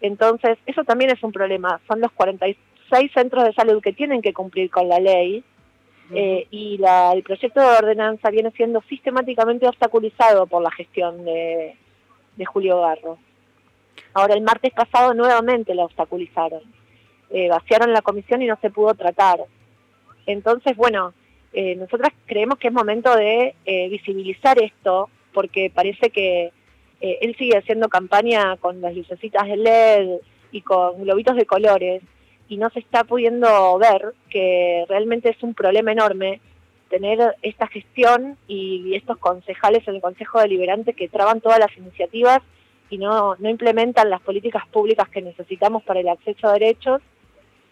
Entonces, 0.00 0.58
eso 0.66 0.82
también 0.84 1.10
es 1.10 1.22
un 1.22 1.32
problema. 1.32 1.80
Son 1.86 2.00
los 2.00 2.10
46 2.12 3.12
centros 3.14 3.44
de 3.44 3.52
salud 3.52 3.80
que 3.80 3.92
tienen 3.92 4.20
que 4.20 4.32
cumplir 4.32 4.70
con 4.70 4.88
la 4.88 4.98
ley 4.98 5.44
eh, 6.12 6.46
y 6.50 6.76
la, 6.78 7.12
el 7.12 7.22
proyecto 7.22 7.60
de 7.60 7.78
ordenanza 7.78 8.30
viene 8.30 8.50
siendo 8.50 8.82
sistemáticamente 8.88 9.66
obstaculizado 9.66 10.46
por 10.46 10.62
la 10.62 10.70
gestión 10.72 11.24
de, 11.24 11.76
de 12.36 12.44
Julio 12.44 12.80
Garro. 12.80 13.18
Ahora 14.14 14.34
el 14.34 14.42
martes 14.42 14.72
pasado 14.72 15.14
nuevamente 15.14 15.74
la 15.74 15.84
obstaculizaron. 15.84 16.62
Eh, 17.30 17.48
vaciaron 17.48 17.92
la 17.92 18.02
comisión 18.02 18.42
y 18.42 18.46
no 18.46 18.58
se 18.60 18.70
pudo 18.70 18.92
tratar. 18.94 19.40
Entonces, 20.26 20.76
bueno, 20.76 21.14
eh, 21.52 21.76
nosotras 21.76 22.12
creemos 22.26 22.58
que 22.58 22.68
es 22.68 22.72
momento 22.72 23.14
de 23.14 23.54
eh, 23.64 23.88
visibilizar 23.88 24.62
esto, 24.62 25.10
porque 25.32 25.70
parece 25.74 26.10
que 26.10 26.52
eh, 27.00 27.18
él 27.20 27.36
sigue 27.36 27.56
haciendo 27.56 27.88
campaña 27.88 28.56
con 28.56 28.80
las 28.80 28.94
lucecitas 28.94 29.46
de 29.46 29.56
LED 29.56 30.10
y 30.50 30.62
con 30.62 31.02
globitos 31.02 31.36
de 31.36 31.46
colores, 31.46 32.02
y 32.48 32.56
no 32.56 32.70
se 32.70 32.80
está 32.80 33.04
pudiendo 33.04 33.78
ver 33.78 34.14
que 34.30 34.84
realmente 34.88 35.30
es 35.30 35.42
un 35.42 35.54
problema 35.54 35.92
enorme 35.92 36.40
tener 36.88 37.36
esta 37.40 37.66
gestión 37.66 38.36
y 38.46 38.94
estos 38.94 39.16
concejales 39.16 39.86
en 39.88 39.94
el 39.94 40.02
Consejo 40.02 40.40
Deliberante 40.40 40.92
que 40.92 41.08
traban 41.08 41.40
todas 41.40 41.58
las 41.58 41.74
iniciativas 41.78 42.40
y 42.90 42.98
no, 42.98 43.36
no 43.36 43.48
implementan 43.48 44.10
las 44.10 44.20
políticas 44.20 44.66
públicas 44.68 45.08
que 45.08 45.22
necesitamos 45.22 45.82
para 45.84 46.00
el 46.00 46.08
acceso 46.08 46.48
a 46.48 46.52
derechos 46.52 47.00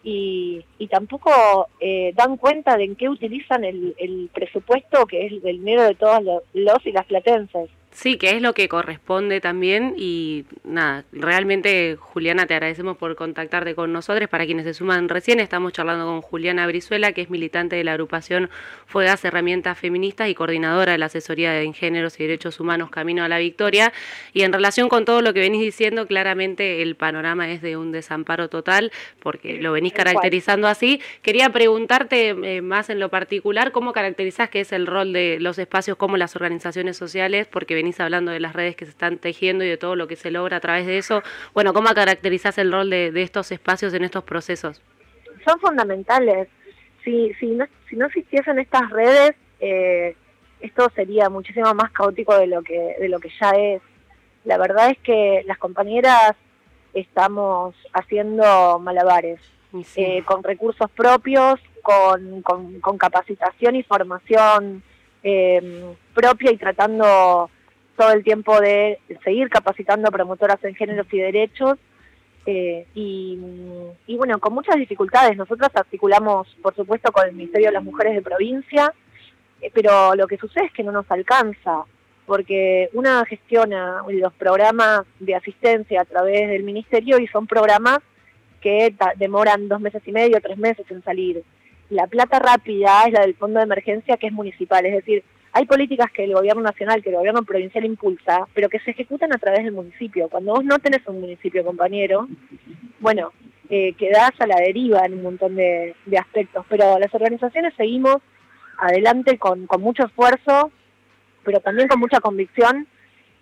y, 0.03 0.63
y 0.79 0.87
tampoco 0.87 1.67
eh, 1.79 2.13
dan 2.15 2.37
cuenta 2.37 2.77
de 2.77 2.85
en 2.85 2.95
qué 2.95 3.09
utilizan 3.09 3.63
el, 3.63 3.95
el 3.97 4.29
presupuesto 4.33 5.05
que 5.05 5.25
es 5.25 5.31
el 5.31 5.41
dinero 5.41 5.83
de 5.83 5.95
todos 5.95 6.23
los, 6.23 6.43
los 6.53 6.85
y 6.85 6.91
las 6.91 7.05
platenses. 7.05 7.69
Sí, 7.93 8.17
que 8.17 8.31
es 8.31 8.41
lo 8.41 8.53
que 8.53 8.69
corresponde 8.69 9.41
también 9.41 9.95
y 9.97 10.45
nada, 10.63 11.03
realmente 11.11 11.97
Juliana 11.99 12.45
te 12.47 12.53
agradecemos 12.53 12.95
por 12.95 13.17
contactarte 13.17 13.75
con 13.75 13.91
nosotros. 13.91 14.29
Para 14.29 14.45
quienes 14.45 14.63
se 14.63 14.73
suman 14.73 15.09
recién, 15.09 15.41
estamos 15.41 15.73
charlando 15.73 16.05
con 16.05 16.21
Juliana 16.21 16.65
Brizuela, 16.67 17.11
que 17.11 17.21
es 17.21 17.29
militante 17.29 17.75
de 17.75 17.83
la 17.83 17.91
agrupación 17.91 18.49
Fuegas 18.85 19.25
Herramientas 19.25 19.77
Feministas 19.77 20.29
y 20.29 20.35
coordinadora 20.35 20.93
de 20.93 20.97
la 20.99 21.07
asesoría 21.07 21.51
de 21.51 21.71
Géneros 21.73 22.17
y 22.19 22.23
Derechos 22.23 22.61
Humanos 22.61 22.89
Camino 22.91 23.25
a 23.25 23.27
la 23.27 23.39
Victoria. 23.39 23.91
Y 24.31 24.43
en 24.43 24.53
relación 24.53 24.87
con 24.87 25.03
todo 25.03 25.21
lo 25.21 25.33
que 25.33 25.41
venís 25.41 25.61
diciendo, 25.61 26.07
claramente 26.07 26.81
el 26.81 26.95
panorama 26.95 27.51
es 27.51 27.61
de 27.61 27.75
un 27.75 27.91
desamparo 27.91 28.49
total, 28.49 28.93
porque 29.19 29.61
lo 29.61 29.73
venís 29.73 29.91
caracterizando 29.91 30.67
así. 30.67 31.01
Quería 31.21 31.49
preguntarte 31.49 32.29
eh, 32.29 32.61
más 32.61 32.89
en 32.89 33.01
lo 33.01 33.09
particular, 33.09 33.73
¿cómo 33.73 33.91
caracterizás 33.91 34.49
que 34.49 34.61
es 34.61 34.71
el 34.71 34.87
rol 34.87 35.11
de 35.11 35.39
los 35.41 35.59
espacios 35.59 35.97
como 35.97 36.15
las 36.15 36.37
organizaciones 36.37 36.95
sociales? 36.95 37.47
Porque 37.47 37.80
venís 37.81 37.99
hablando 37.99 38.31
de 38.31 38.39
las 38.39 38.53
redes 38.53 38.75
que 38.75 38.85
se 38.85 38.91
están 38.91 39.17
tejiendo 39.17 39.63
y 39.63 39.69
de 39.69 39.77
todo 39.77 39.95
lo 39.95 40.07
que 40.07 40.15
se 40.15 40.29
logra 40.29 40.57
a 40.57 40.59
través 40.59 40.85
de 40.85 40.99
eso. 40.99 41.23
Bueno, 41.53 41.73
¿cómo 41.73 41.89
caracterizas 41.93 42.57
el 42.59 42.71
rol 42.71 42.89
de, 42.91 43.11
de 43.11 43.23
estos 43.23 43.51
espacios 43.51 43.93
en 43.95 44.03
estos 44.03 44.23
procesos? 44.23 44.81
Son 45.45 45.59
fundamentales. 45.59 46.47
Si, 47.03 47.33
si, 47.39 47.47
no, 47.47 47.65
si 47.89 47.95
no 47.95 48.05
existiesen 48.05 48.59
estas 48.59 48.87
redes, 48.91 49.31
eh, 49.59 50.15
esto 50.59 50.91
sería 50.95 51.29
muchísimo 51.29 51.73
más 51.73 51.91
caótico 51.91 52.37
de 52.37 52.45
lo 52.45 52.61
que 52.61 52.95
de 52.99 53.09
lo 53.09 53.19
que 53.19 53.31
ya 53.41 53.49
es. 53.49 53.81
La 54.45 54.59
verdad 54.59 54.91
es 54.91 54.99
que 54.99 55.41
las 55.47 55.57
compañeras 55.57 56.35
estamos 56.93 57.73
haciendo 57.93 58.77
malabares 58.77 59.39
sí. 59.85 60.03
eh, 60.03 60.23
con 60.23 60.43
recursos 60.43 60.89
propios, 60.91 61.59
con, 61.81 62.43
con, 62.43 62.79
con 62.79 62.99
capacitación 62.99 63.75
y 63.75 63.81
formación 63.83 64.83
eh, 65.23 65.95
propia 66.13 66.51
y 66.51 66.57
tratando 66.57 67.49
todo 67.97 68.11
el 68.11 68.23
tiempo 68.23 68.59
de 68.59 68.99
seguir 69.23 69.49
capacitando 69.49 70.07
a 70.07 70.11
promotoras 70.11 70.63
en 70.63 70.75
géneros 70.75 71.07
y 71.11 71.19
derechos. 71.19 71.77
Eh, 72.45 72.87
y, 72.95 73.37
y, 74.07 74.17
bueno, 74.17 74.39
con 74.39 74.53
muchas 74.53 74.75
dificultades. 74.77 75.37
Nosotros 75.37 75.69
articulamos, 75.73 76.47
por 76.61 76.75
supuesto, 76.75 77.11
con 77.11 77.27
el 77.27 77.35
Ministerio 77.35 77.67
de 77.67 77.73
las 77.73 77.83
Mujeres 77.83 78.15
de 78.15 78.21
Provincia, 78.21 78.93
eh, 79.61 79.69
pero 79.73 80.15
lo 80.15 80.27
que 80.27 80.37
sucede 80.37 80.65
es 80.65 80.73
que 80.73 80.83
no 80.83 80.91
nos 80.91 81.09
alcanza, 81.11 81.83
porque 82.25 82.89
una 82.93 83.23
gestiona 83.25 84.03
los 84.07 84.33
programas 84.33 85.01
de 85.19 85.35
asistencia 85.35 86.01
a 86.01 86.05
través 86.05 86.49
del 86.49 86.63
Ministerio 86.63 87.19
y 87.19 87.27
son 87.27 87.45
programas 87.45 87.99
que 88.59 88.93
demoran 89.17 89.67
dos 89.67 89.81
meses 89.81 90.01
y 90.05 90.11
medio, 90.11 90.39
tres 90.41 90.57
meses 90.57 90.85
en 90.89 91.03
salir. 91.03 91.43
La 91.89 92.07
plata 92.07 92.39
rápida 92.39 93.03
es 93.05 93.13
la 93.13 93.21
del 93.21 93.35
Fondo 93.35 93.59
de 93.59 93.65
Emergencia, 93.65 94.17
que 94.17 94.27
es 94.27 94.33
municipal, 94.33 94.85
es 94.85 94.93
decir, 94.93 95.23
hay 95.53 95.65
políticas 95.65 96.11
que 96.11 96.23
el 96.23 96.33
gobierno 96.33 96.61
nacional, 96.61 97.03
que 97.03 97.09
el 97.09 97.17
gobierno 97.17 97.43
provincial 97.43 97.83
impulsa, 97.85 98.47
pero 98.53 98.69
que 98.69 98.79
se 98.79 98.91
ejecutan 98.91 99.33
a 99.33 99.37
través 99.37 99.63
del 99.63 99.73
municipio. 99.73 100.29
Cuando 100.29 100.53
vos 100.53 100.63
no 100.63 100.79
tenés 100.79 101.05
un 101.07 101.19
municipio, 101.19 101.65
compañero, 101.65 102.27
bueno, 102.99 103.31
eh, 103.69 103.93
quedás 103.93 104.31
a 104.39 104.47
la 104.47 104.55
deriva 104.55 105.05
en 105.05 105.13
un 105.15 105.23
montón 105.23 105.55
de, 105.55 105.95
aspectos. 106.17 106.65
Pero 106.69 106.97
las 106.99 107.13
organizaciones 107.13 107.73
seguimos 107.75 108.17
adelante 108.77 109.37
con, 109.37 109.67
con 109.67 109.81
mucho 109.81 110.05
esfuerzo, 110.05 110.71
pero 111.43 111.59
también 111.59 111.89
con 111.89 111.99
mucha 111.99 112.21
convicción. 112.21 112.87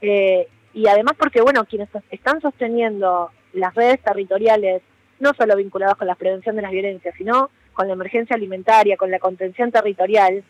Eh, 0.02 0.48
y 0.74 0.88
además 0.88 1.14
porque, 1.18 1.42
bueno, 1.42 1.66
quienes 1.66 1.90
están 2.10 2.42
sosteniendo 2.42 3.32
las 3.54 3.74
redes 3.76 4.02
territoriales, 4.02 4.82
no 5.20 5.34
solo 5.38 5.56
vinculadas 5.56 5.96
con 5.96 6.08
la 6.08 6.16
prevención 6.16 6.56
de 6.56 6.62
las 6.64 6.72
violencias, 6.72 7.14
sino 7.18 7.50
con 7.74 7.88
la 7.88 7.94
emergencia 7.94 8.36
alimentaria, 8.36 8.98
con 8.98 9.12
la 9.12 9.20
contención 9.20 9.72
territorial, 9.72 10.44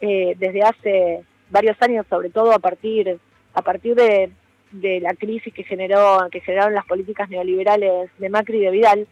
eh, 0.00 0.34
desde 0.38 0.62
hace 0.62 1.24
varios 1.50 1.76
años, 1.80 2.06
sobre 2.08 2.30
todo 2.30 2.52
a 2.52 2.58
partir 2.58 3.18
a 3.54 3.62
partir 3.62 3.94
de, 3.94 4.30
de, 4.70 5.00
la 5.00 5.14
crisis 5.14 5.52
que 5.52 5.64
generó 5.64 6.28
que 6.30 6.40
generaron 6.40 6.74
las 6.74 6.86
políticas 6.86 7.28
neoliberales 7.28 8.10
de 8.18 8.28
Macri 8.28 8.58
y 8.58 8.60
de 8.60 8.70
Vidal, 8.70 9.06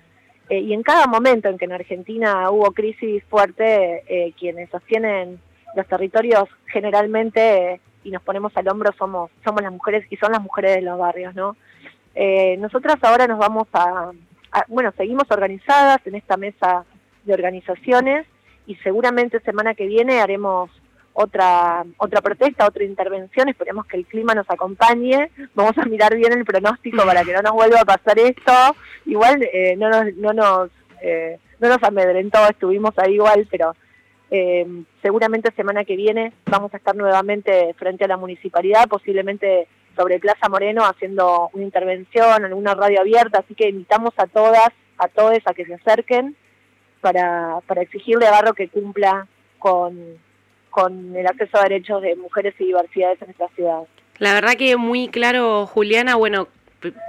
eh, 0.49 0.61
y 0.61 0.73
en 0.73 0.83
cada 0.83 1.07
momento 1.07 1.49
en 1.49 1.59
que 1.59 1.65
en 1.65 1.73
Argentina 1.73 2.51
hubo 2.51 2.71
crisis 2.71 3.25
fuerte, 3.25 4.05
eh, 4.07 4.33
quienes 4.39 4.71
sostienen 4.71 5.41
los 5.75 5.87
territorios 5.89 6.49
generalmente 6.67 7.81
y 8.05 8.11
nos 8.11 8.23
ponemos 8.23 8.57
al 8.57 8.69
hombro 8.69 8.93
somos 8.97 9.31
somos 9.45 9.63
las 9.63 9.73
mujeres 9.73 10.07
y 10.11 10.17
son 10.17 10.33
las 10.33 10.43
mujeres 10.43 10.77
de 10.77 10.83
los 10.83 10.99
barrios, 10.99 11.35
¿no? 11.35 11.57
nosotras 12.59 12.97
ahora 13.03 13.27
nos 13.27 13.39
vamos 13.39 13.69
a, 13.75 14.11
bueno, 14.69 14.91
seguimos 14.97 15.31
organizadas 15.31 15.99
en 16.07 16.15
esta 16.15 16.39
mesa 16.39 16.87
de 17.25 17.35
organizaciones 17.35 18.27
y 18.67 18.75
seguramente 18.77 19.41
semana 19.41 19.75
que 19.75 19.87
viene 19.87 20.21
haremos 20.21 20.71
otra 21.13 21.85
otra 21.97 22.21
protesta, 22.21 22.67
otra 22.67 22.85
intervención, 22.85 23.49
esperemos 23.49 23.87
que 23.87 23.97
el 23.97 24.07
clima 24.07 24.35
nos 24.35 24.49
acompañe, 24.51 25.31
vamos 25.55 25.77
a 25.79 25.85
mirar 25.87 26.15
bien 26.15 26.33
el 26.33 26.45
pronóstico 26.45 27.05
para 27.05 27.25
que 27.25 27.33
no 27.33 27.43
nos 27.43 27.53
vuelva 27.53 27.81
a 27.81 27.85
pasar 27.85 28.19
esto, 28.19 28.53
igual 29.07 29.43
eh, 29.53 29.77
no 29.77 29.89
nos, 29.89 30.15
no 30.17 30.33
nos, 30.35 30.71
eh, 31.01 31.39
no 31.59 31.69
nos 31.69 31.83
amedrentó, 31.83 32.39
estuvimos 32.49 32.93
ahí 32.99 33.15
igual, 33.15 33.49
pero 33.51 33.75
eh, 34.31 34.67
seguramente 35.01 35.53
semana 35.53 35.85
que 35.85 35.97
viene 35.97 36.33
vamos 36.47 36.75
a 36.75 36.77
estar 36.77 36.95
nuevamente 36.95 37.73
frente 37.79 38.05
a 38.05 38.09
la 38.09 38.19
municipalidad, 38.19 38.87
posiblemente 38.87 39.69
sobre 39.97 40.19
Plaza 40.19 40.51
Moreno 40.51 40.85
haciendo 40.85 41.49
una 41.55 41.65
intervención 41.65 42.45
en 42.45 42.53
una 42.53 42.75
radio 42.75 43.01
abierta, 43.01 43.39
así 43.39 43.55
que 43.55 43.71
invitamos 43.71 44.13
a 44.19 44.27
todas, 44.27 44.69
a 44.99 45.09
todos 45.09 45.39
a 45.47 45.55
que 45.55 45.65
se 45.65 45.75
acerquen 45.75 46.37
para, 47.07 47.61
para 47.69 47.83
exigirle 47.83 48.27
a 48.27 48.33
Barro 48.33 48.53
que 48.53 48.67
cumpla 48.67 49.29
con, 49.61 49.97
con 50.71 51.15
el 51.15 51.25
acceso 51.25 51.57
a 51.57 51.63
derechos 51.63 52.03
de 52.03 52.17
mujeres 52.17 52.53
y 52.59 52.65
diversidades 52.65 53.23
en 53.23 53.31
esta 53.31 53.47
ciudad. 53.51 53.83
La 54.19 54.35
verdad 54.35 54.55
que 54.59 54.77
muy 54.77 55.07
claro, 55.07 55.67
Juliana, 55.67 56.17
bueno, 56.17 56.49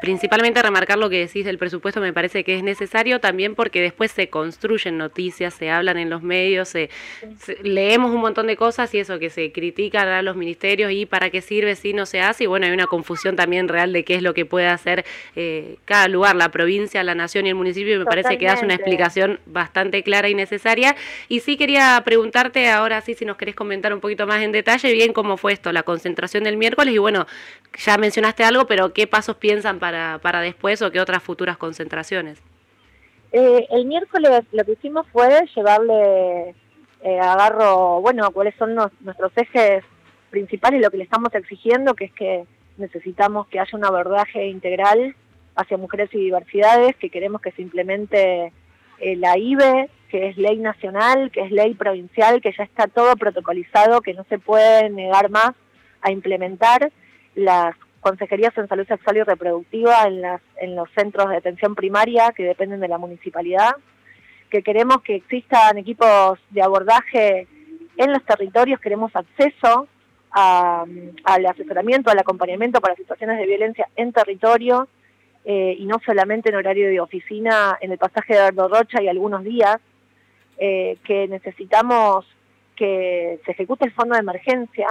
principalmente 0.01 0.61
remarcar 0.61 0.97
lo 0.97 1.09
que 1.09 1.19
decís 1.19 1.45
del 1.45 1.57
presupuesto 1.57 1.99
me 1.99 2.13
parece 2.13 2.43
que 2.43 2.55
es 2.55 2.63
necesario 2.63 3.19
también 3.19 3.53
porque 3.53 3.81
después 3.81 4.11
se 4.11 4.29
construyen 4.29 4.97
noticias, 4.97 5.53
se 5.53 5.69
hablan 5.69 5.97
en 5.97 6.09
los 6.09 6.23
medios, 6.23 6.69
se, 6.69 6.89
se, 7.39 7.57
leemos 7.63 8.11
un 8.11 8.21
montón 8.21 8.47
de 8.47 8.55
cosas 8.55 8.93
y 8.93 8.99
eso 8.99 9.19
que 9.19 9.29
se 9.29 9.51
critican 9.51 10.07
a 10.07 10.21
los 10.21 10.37
ministerios 10.37 10.91
y 10.91 11.05
para 11.05 11.29
qué 11.29 11.41
sirve 11.41 11.75
si 11.75 11.93
no 11.93 12.05
se 12.05 12.21
hace. 12.21 12.45
Y 12.45 12.47
bueno 12.47 12.65
hay 12.65 12.71
una 12.71 12.87
confusión 12.87 13.35
también 13.35 13.67
real 13.67 13.91
de 13.91 14.03
qué 14.05 14.15
es 14.15 14.23
lo 14.23 14.33
que 14.33 14.45
puede 14.45 14.67
hacer 14.67 15.05
eh, 15.35 15.77
cada 15.83 16.07
lugar, 16.07 16.35
la 16.35 16.49
provincia, 16.49 17.03
la 17.03 17.15
nación 17.15 17.45
y 17.45 17.49
el 17.49 17.55
municipio 17.55 17.95
y 17.95 17.97
me 17.97 18.05
Totalmente. 18.05 18.29
parece 18.29 18.39
que 18.39 18.45
das 18.45 18.63
una 18.63 18.75
explicación 18.75 19.39
bastante 19.45 20.01
clara 20.01 20.29
y 20.29 20.33
necesaria. 20.33 20.95
Y 21.27 21.41
sí 21.41 21.57
quería 21.57 22.01
preguntarte 22.05 22.69
ahora 22.69 23.01
sí 23.01 23.15
si 23.15 23.25
nos 23.25 23.35
querés 23.35 23.55
comentar 23.55 23.93
un 23.93 23.99
poquito 23.99 24.25
más 24.27 24.41
en 24.41 24.53
detalle 24.53 24.93
bien 24.93 25.11
cómo 25.11 25.35
fue 25.35 25.51
esto, 25.53 25.71
la 25.73 25.83
concentración 25.83 26.45
del 26.45 26.55
miércoles. 26.55 26.93
Y 26.93 26.97
bueno 26.97 27.27
ya 27.77 27.97
mencionaste 27.97 28.43
algo 28.43 28.65
pero 28.65 28.93
qué 28.93 29.07
pasos 29.07 29.35
piensas 29.35 29.56
para, 29.79 30.19
para 30.21 30.41
después 30.41 30.81
o 30.81 30.91
qué 30.91 30.99
otras 30.99 31.23
futuras 31.23 31.57
concentraciones? 31.57 32.41
Eh, 33.31 33.67
el 33.71 33.85
miércoles 33.85 34.43
lo 34.51 34.63
que 34.63 34.73
hicimos 34.73 35.05
fue 35.11 35.45
llevarle 35.55 36.55
eh, 37.03 37.19
agarro, 37.19 38.01
bueno, 38.01 38.31
cuáles 38.31 38.55
son 38.55 38.75
nuestros 38.75 39.31
ejes 39.35 39.83
principales, 40.29 40.81
lo 40.81 40.89
que 40.89 40.97
le 40.97 41.03
estamos 41.03 41.33
exigiendo, 41.35 41.93
que 41.93 42.05
es 42.05 42.13
que 42.13 42.45
necesitamos 42.77 43.47
que 43.47 43.59
haya 43.59 43.77
un 43.77 43.85
abordaje 43.85 44.47
integral 44.47 45.15
hacia 45.55 45.77
mujeres 45.77 46.09
y 46.13 46.17
diversidades, 46.19 46.95
que 46.95 47.09
queremos 47.09 47.41
que 47.41 47.51
se 47.51 47.61
implemente 47.61 48.51
eh, 48.99 49.15
la 49.15 49.37
IBE, 49.37 49.89
que 50.09 50.29
es 50.29 50.37
ley 50.37 50.57
nacional, 50.57 51.31
que 51.31 51.41
es 51.41 51.51
ley 51.51 51.73
provincial, 51.73 52.41
que 52.41 52.53
ya 52.57 52.63
está 52.63 52.87
todo 52.87 53.15
protocolizado, 53.15 54.01
que 54.01 54.13
no 54.13 54.23
se 54.29 54.39
puede 54.39 54.89
negar 54.89 55.29
más 55.29 55.51
a 56.01 56.11
implementar 56.11 56.91
las 57.35 57.75
consejerías 58.01 58.57
en 58.57 58.67
salud 58.67 58.87
sexual 58.87 59.17
y 59.17 59.23
reproductiva 59.23 60.03
en, 60.03 60.21
las, 60.21 60.41
en 60.61 60.75
los 60.75 60.89
centros 60.91 61.29
de 61.29 61.37
atención 61.37 61.75
primaria 61.75 62.31
que 62.35 62.43
dependen 62.43 62.79
de 62.79 62.87
la 62.87 62.97
municipalidad, 62.97 63.75
que 64.49 64.63
queremos 64.63 65.01
que 65.01 65.15
existan 65.15 65.77
equipos 65.77 66.39
de 66.49 66.61
abordaje 66.61 67.47
en 67.97 68.13
los 68.13 68.23
territorios, 68.23 68.79
queremos 68.79 69.11
acceso 69.15 69.87
al 70.31 71.45
asesoramiento, 71.45 72.11
al 72.11 72.19
acompañamiento 72.19 72.79
para 72.79 72.95
situaciones 72.95 73.39
de 73.39 73.47
violencia 73.47 73.87
en 73.95 74.13
territorio 74.13 74.87
eh, 75.45 75.75
y 75.79 75.85
no 75.85 75.99
solamente 76.05 76.49
en 76.49 76.55
horario 76.55 76.89
de 76.89 76.99
oficina 76.99 77.77
en 77.81 77.91
el 77.91 77.97
pasaje 77.97 78.33
de 78.33 78.39
Eduardo 78.47 78.79
Rocha 78.79 79.01
y 79.01 79.07
algunos 79.07 79.43
días, 79.43 79.77
eh, 80.57 80.97
que 81.03 81.27
necesitamos 81.27 82.25
que 82.75 83.39
se 83.45 83.51
ejecute 83.51 83.85
el 83.85 83.93
fondo 83.93 84.13
de 84.15 84.21
emergencia, 84.21 84.87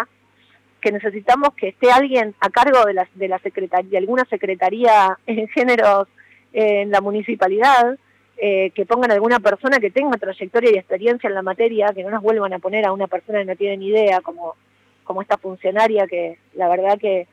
que 0.87 0.93
necesitamos 0.93 1.53
que 1.55 1.71
esté 1.71 1.91
alguien 1.91 2.37
a 2.39 2.49
cargo 2.49 2.85
de, 2.85 2.95
la, 2.95 3.09
de, 3.17 3.27
la 3.27 3.41
secretaría, 3.41 3.91
de 3.91 3.99
alguna 3.99 4.25
secretaría 4.27 5.19
en 5.27 5.49
géneros 5.49 6.07
en 6.53 6.93
la 6.93 7.01
municipalidad, 7.01 7.99
eh, 8.37 8.71
que 8.71 8.87
pongan 8.87 9.11
alguna 9.11 9.41
persona 9.41 9.81
que 9.81 9.91
tenga 9.91 10.17
trayectoria 10.17 10.71
y 10.71 10.79
experiencia 10.79 11.27
en 11.27 11.35
la 11.35 11.43
materia, 11.43 11.93
que 11.93 12.05
no 12.05 12.11
nos 12.11 12.23
vuelvan 12.23 12.53
a 12.53 12.61
poner 12.61 12.87
a 12.87 12.93
una 12.93 13.09
persona 13.09 13.41
que 13.41 13.47
no 13.47 13.57
tiene 13.57 13.79
ni 13.79 13.89
idea, 13.89 14.21
como, 14.21 14.55
como 15.03 15.23
esta 15.23 15.39
funcionaria 15.39 16.07
que 16.07 16.39
la 16.55 16.69
verdad 16.69 16.97
que 17.01 17.27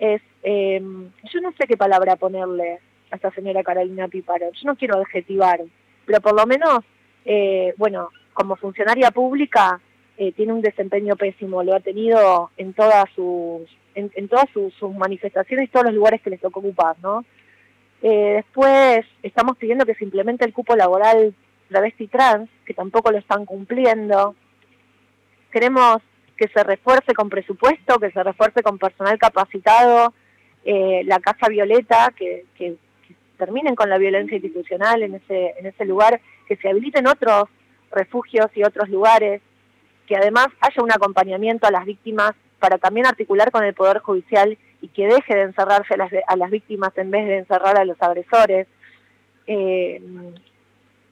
es, 0.00 0.20
eh, 0.42 0.82
yo 0.82 1.40
no 1.40 1.52
sé 1.52 1.68
qué 1.68 1.76
palabra 1.76 2.16
ponerle 2.16 2.80
a 3.12 3.14
esta 3.14 3.30
señora 3.30 3.62
Carolina 3.62 4.08
Piparo, 4.08 4.50
yo 4.50 4.62
no 4.64 4.74
quiero 4.74 4.96
adjetivar, 4.96 5.60
pero 6.04 6.20
por 6.20 6.34
lo 6.34 6.44
menos, 6.46 6.80
eh, 7.24 7.74
bueno, 7.76 8.08
como 8.32 8.56
funcionaria 8.56 9.12
pública 9.12 9.80
tiene 10.34 10.52
un 10.52 10.62
desempeño 10.62 11.14
pésimo, 11.16 11.62
lo 11.62 11.74
ha 11.74 11.80
tenido 11.80 12.50
en 12.56 12.72
todas 12.74 13.04
sus, 13.14 13.68
en, 13.94 14.28
todas 14.28 14.48
sus, 14.52 14.72
sus 14.74 14.94
manifestaciones, 14.94 15.70
todos 15.70 15.86
los 15.86 15.94
lugares 15.94 16.20
que 16.22 16.30
les 16.30 16.40
tocó 16.40 16.60
ocupar, 16.60 16.96
¿no? 17.02 17.24
Eh, 18.02 18.34
después 18.36 19.04
estamos 19.22 19.56
pidiendo 19.56 19.84
que 19.84 19.94
se 19.94 20.04
implemente 20.04 20.44
el 20.44 20.52
cupo 20.52 20.76
laboral 20.76 21.34
travesti 21.68 22.06
trans, 22.06 22.48
que 22.64 22.74
tampoco 22.74 23.10
lo 23.10 23.18
están 23.18 23.44
cumpliendo. 23.44 24.34
Queremos 25.50 25.98
que 26.36 26.48
se 26.48 26.62
refuerce 26.62 27.12
con 27.14 27.28
presupuesto, 27.28 27.98
que 27.98 28.10
se 28.10 28.22
refuerce 28.22 28.62
con 28.62 28.78
personal 28.78 29.18
capacitado, 29.18 30.14
eh, 30.64 31.02
la 31.04 31.18
Casa 31.18 31.48
Violeta, 31.48 32.12
que, 32.16 32.44
que, 32.56 32.76
terminen 33.36 33.76
con 33.76 33.88
la 33.88 33.98
violencia 33.98 34.36
institucional 34.36 35.00
en 35.04 35.14
ese, 35.14 35.54
en 35.58 35.66
ese 35.66 35.84
lugar, 35.84 36.20
que 36.48 36.56
se 36.56 36.68
habiliten 36.68 37.06
otros 37.06 37.44
refugios 37.92 38.48
y 38.56 38.64
otros 38.64 38.88
lugares, 38.88 39.40
que 40.08 40.16
además 40.16 40.48
haya 40.60 40.82
un 40.82 40.90
acompañamiento 40.90 41.66
a 41.66 41.70
las 41.70 41.84
víctimas 41.84 42.32
para 42.58 42.78
también 42.78 43.06
articular 43.06 43.50
con 43.50 43.62
el 43.62 43.74
Poder 43.74 43.98
Judicial 43.98 44.56
y 44.80 44.88
que 44.88 45.06
deje 45.06 45.34
de 45.34 45.42
encerrarse 45.42 45.94
a 45.94 46.36
las, 46.36 46.50
víctimas 46.50 46.96
en 46.96 47.10
vez 47.10 47.26
de 47.26 47.38
encerrar 47.38 47.78
a 47.78 47.84
los 47.84 48.00
agresores. 48.00 48.66
Eh, 49.46 50.00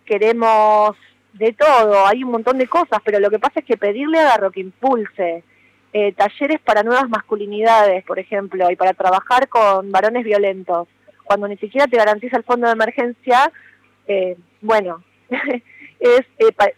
queremos 0.05 0.97
de 1.35 1.53
todo, 1.53 2.07
hay 2.07 2.25
un 2.25 2.31
montón 2.31 2.57
de 2.57 2.67
cosas, 2.67 3.01
pero 3.05 3.21
lo 3.21 3.29
que 3.29 3.39
pasa 3.39 3.61
es 3.61 3.67
que 3.67 3.77
pedirle 3.77 4.19
a 4.19 4.25
Garro 4.25 4.51
que 4.51 4.61
impulse 4.61 5.45
eh, 5.93 6.13
talleres 6.13 6.61
para 6.61 6.83
nuevas 6.83 7.09
masculinidades, 7.11 8.03
por 8.05 8.19
ejemplo, 8.19 8.71
y 8.71 8.77
para 8.77 8.95
trabajar 8.95 9.49
con 9.49 9.93
varones 9.93 10.25
violentos, 10.25 10.89
cuando 11.25 11.49
ni 11.49 11.59
siquiera 11.59 11.87
te 11.87 11.99
garantiza 11.99 12.39
el 12.39 12.45
fondo 12.45 12.67
de 12.67 12.73
emergencia, 12.73 13.53
eh, 14.07 14.37
bueno, 14.63 15.03
es 16.17 16.27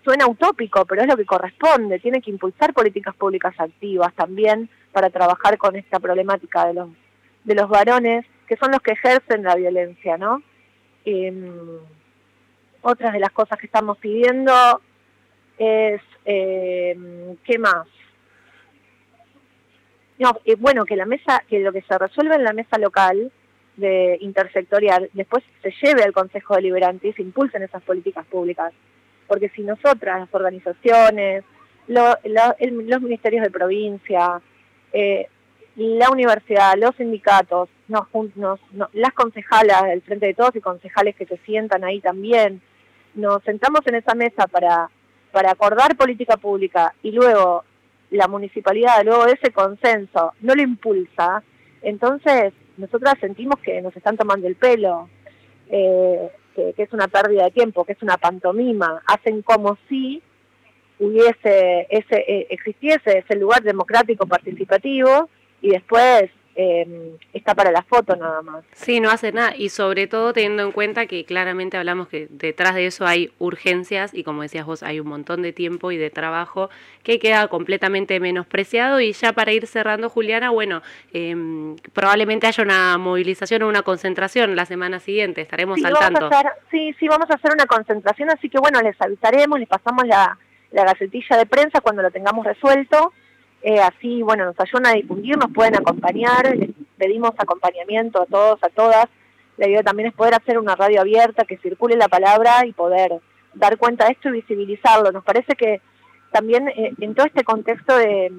suena 0.05 0.27
utópico, 0.27 0.85
pero 0.85 1.03
es 1.03 1.09
lo 1.09 1.17
que 1.17 1.27
corresponde, 1.27 1.99
tiene 1.99 2.21
que 2.21 2.31
impulsar 2.31 2.73
políticas 2.73 3.15
públicas 3.15 3.55
activas 3.59 4.15
también 4.15 4.69
para 4.93 5.11
trabajar 5.11 5.59
con 5.59 5.77
esta 5.77 6.01
problemática 6.01 6.67
de 6.67 6.75
los, 6.75 6.89
de 7.45 7.55
los 7.55 7.69
varones, 7.69 8.25
que 8.47 8.57
son 8.57 8.71
los 8.71 8.81
que 8.81 8.93
ejercen 8.93 9.43
la 9.43 9.55
violencia, 9.55 10.17
¿no? 10.17 10.43
Eh, 11.05 11.51
otras 12.83 13.13
de 13.13 13.21
las 13.21 13.31
cosas 13.33 13.59
que 13.59 13.67
estamos 13.67 13.99
pidiendo 13.99 14.53
es, 15.59 16.01
eh, 16.25 17.37
¿qué 17.45 17.59
más? 17.59 17.87
No, 20.19 20.39
eh, 20.45 20.57
bueno, 20.57 20.85
que 20.85 20.97
la 20.97 21.07
mesa, 21.07 21.45
que 21.49 21.61
lo 21.61 21.73
que 21.73 21.83
se 21.83 21.97
resuelve 21.97 22.35
en 22.35 22.45
la 22.45 22.53
mesa 22.53 22.79
local 22.79 23.31
de 23.77 24.19
intersectorial, 24.21 25.11
después 25.13 25.45
se 25.63 25.73
lleve 25.83 26.03
al 26.03 26.13
Consejo 26.13 26.57
Deliberante 26.57 27.09
y 27.09 27.13
se 27.13 27.23
impulsen 27.23 27.63
esas 27.63 27.83
políticas 27.83 28.27
públicas. 28.27 28.73
Porque 29.29 29.51
si 29.51 29.63
nosotras, 29.63 30.21
las 30.21 30.35
organizaciones, 30.35 31.45
los 31.87 33.03
ministerios 33.03 33.45
de 33.45 33.51
provincia, 33.51 34.41
eh, 34.93 35.27
la 35.77 36.11
universidad, 36.11 36.75
los 36.77 36.97
sindicatos, 36.97 37.69
las 37.87 39.13
concejalas 39.13 39.85
del 39.85 40.03
Frente 40.03 40.27
de 40.27 40.35
Todos 40.35 40.57
y 40.57 40.61
concejales 40.61 41.15
que 41.15 41.27
se 41.27 41.37
sientan 41.39 41.85
ahí 41.85 42.01
también, 42.01 42.61
nos 43.15 43.43
sentamos 43.45 43.81
en 43.87 43.95
esa 43.95 44.15
mesa 44.15 44.47
para, 44.49 44.91
para 45.31 45.53
acordar 45.53 45.97
política 45.97 46.37
pública 46.37 46.95
y 47.03 47.13
luego 47.13 47.65
la 48.11 48.27
municipalidad, 48.27 49.05
luego 49.05 49.27
ese 49.27 49.53
consenso, 49.53 50.33
no 50.41 50.55
lo 50.55 50.63
impulsa, 50.63 51.43
entonces 51.83 52.53
nosotras 52.77 53.15
sentimos 53.21 53.59
que 53.61 53.81
nos 53.81 53.97
están 53.97 54.17
tomando 54.17 54.49
el 54.49 54.57
pelo, 54.57 55.09
eh, 55.69 56.31
que, 56.77 56.83
es 56.83 56.93
una 56.93 57.09
pérdida 57.09 57.45
de 57.45 57.51
tiempo, 57.51 57.85
que 57.85 57.93
es 57.93 58.03
una 58.03 58.17
pantomima, 58.17 59.03
hacen 59.07 59.43
como 59.43 59.79
si 59.89 60.23
hubiese 60.99 61.87
ese 61.91 62.17
eh, 62.27 62.47
existiese 62.51 63.19
ese 63.19 63.37
lugar 63.37 63.63
democrático 63.63 64.27
participativo 64.27 65.29
y 65.63 65.71
después 65.71 66.25
eh, 66.61 67.17
está 67.33 67.55
para 67.55 67.71
la 67.71 67.83
foto 67.83 68.17
nada 68.17 68.43
más. 68.43 68.65
Sí, 68.73 68.99
no 68.99 69.11
hace 69.11 69.31
nada 69.31 69.55
y 69.57 69.69
sobre 69.69 70.09
todo 70.09 70.33
teniendo 70.33 70.65
en 70.65 70.73
cuenta 70.73 71.07
que 71.07 71.25
claramente 71.25 71.77
hablamos 71.77 72.09
que 72.09 72.27
detrás 72.31 72.75
de 72.75 72.87
eso 72.87 73.07
hay 73.07 73.31
urgencias 73.39 74.13
y 74.13 74.25
como 74.25 74.43
decías 74.43 74.67
vos 74.67 74.83
hay 74.83 74.99
un 74.99 75.07
montón 75.07 75.41
de 75.43 75.53
tiempo 75.53 75.93
y 75.93 75.97
de 75.97 76.11
trabajo 76.11 76.69
que 77.05 77.21
queda 77.21 77.47
completamente 77.47 78.19
menospreciado 78.19 79.01
y 79.01 79.13
ya 79.13 79.33
para 79.33 79.53
ir 79.53 79.69
cerrando 79.69 80.11
Juliana, 80.11 80.51
bueno, 80.51 80.83
em, 81.13 81.77
probablemente 81.93 82.49
haya 82.49 82.65
una 82.65 82.99
movilización 82.99 83.63
o 83.63 83.69
una 83.69 83.83
concentración 83.83 84.57
la 84.57 84.67
semana 84.67 84.99
siguiente, 84.99 85.43
estaremos 85.43 85.85
al 85.85 85.95
tanto. 85.95 86.29
sí, 86.73 86.93
sí, 86.99 87.07
vamos 87.07 87.31
a 87.31 87.35
hacer 87.35 87.53
una 87.53 87.67
concentración, 87.67 88.31
así 88.31 88.49
que 88.49 88.59
bueno, 88.59 88.83
les 88.83 89.01
avisaremos, 89.01 89.61
les 89.61 89.69
pasamos 89.69 90.05
la 90.09 90.37
la 90.71 90.85
gacetilla 90.85 91.37
de 91.37 91.47
prensa 91.47 91.81
cuando 91.81 92.03
lo 92.03 92.11
tengamos 92.11 92.45
resuelto. 92.45 93.13
Eh, 93.63 93.81
así, 93.81 94.23
bueno, 94.23 94.45
nos 94.45 94.61
ayudan 94.61 94.87
a 94.87 94.93
difundir, 94.93 95.37
nos 95.37 95.53
pueden 95.53 95.77
acompañar, 95.77 96.57
les 96.57 96.71
pedimos 96.97 97.33
acompañamiento 97.37 98.23
a 98.23 98.27
todos, 98.27 98.63
a 98.63 98.69
todas. 98.69 99.07
La 99.57 99.69
idea 99.69 99.83
también 99.83 100.09
es 100.09 100.15
poder 100.15 100.35
hacer 100.35 100.59
una 100.59 100.77
radio 100.77 101.01
abierta, 101.01 101.45
que 101.45 101.59
circule 101.59 101.97
la 101.97 102.09
palabra 102.09 102.65
y 102.65 102.73
poder 102.73 103.21
dar 103.55 103.77
cuenta 103.77 104.07
de 104.07 104.13
esto 104.13 104.29
y 104.29 104.33
visibilizarlo. 104.33 105.11
Nos 105.11 105.25
parece 105.25 105.55
que 105.57 105.81
también 106.31 106.69
eh, 106.69 106.93
en 107.01 107.15
todo 107.15 107.27
este 107.27 107.43
contexto 107.43 107.97
de, 107.97 108.33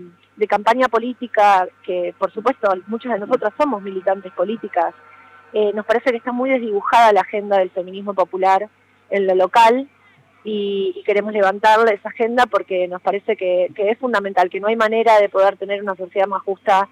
campaña 0.47 0.87
política, 0.87 1.67
que 1.83 2.15
por 2.17 2.31
supuesto 2.31 2.69
muchas 2.87 3.11
de 3.11 3.19
nosotras 3.19 3.51
somos 3.57 3.81
militantes 3.81 4.31
políticas, 4.31 4.95
eh, 5.51 5.73
nos 5.73 5.85
parece 5.85 6.11
que 6.11 6.17
está 6.17 6.31
muy 6.31 6.49
desdibujada 6.49 7.11
la 7.11 7.21
agenda 7.21 7.57
del 7.57 7.71
feminismo 7.71 8.13
popular 8.13 8.69
en 9.09 9.27
lo 9.27 9.35
local 9.35 9.89
y, 10.43 11.01
queremos 11.05 11.33
levantarle 11.33 11.93
esa 11.93 12.09
agenda 12.09 12.45
porque 12.45 12.87
nos 12.87 13.01
parece 13.01 13.35
que, 13.35 13.71
es 13.75 13.97
fundamental, 13.97 14.49
que 14.49 14.59
no 14.59 14.67
hay 14.67 14.75
manera 14.75 15.19
de 15.19 15.29
poder 15.29 15.57
tener 15.57 15.81
una 15.81 15.95
sociedad 15.95 16.27
más 16.27 16.43
justa 16.43 16.87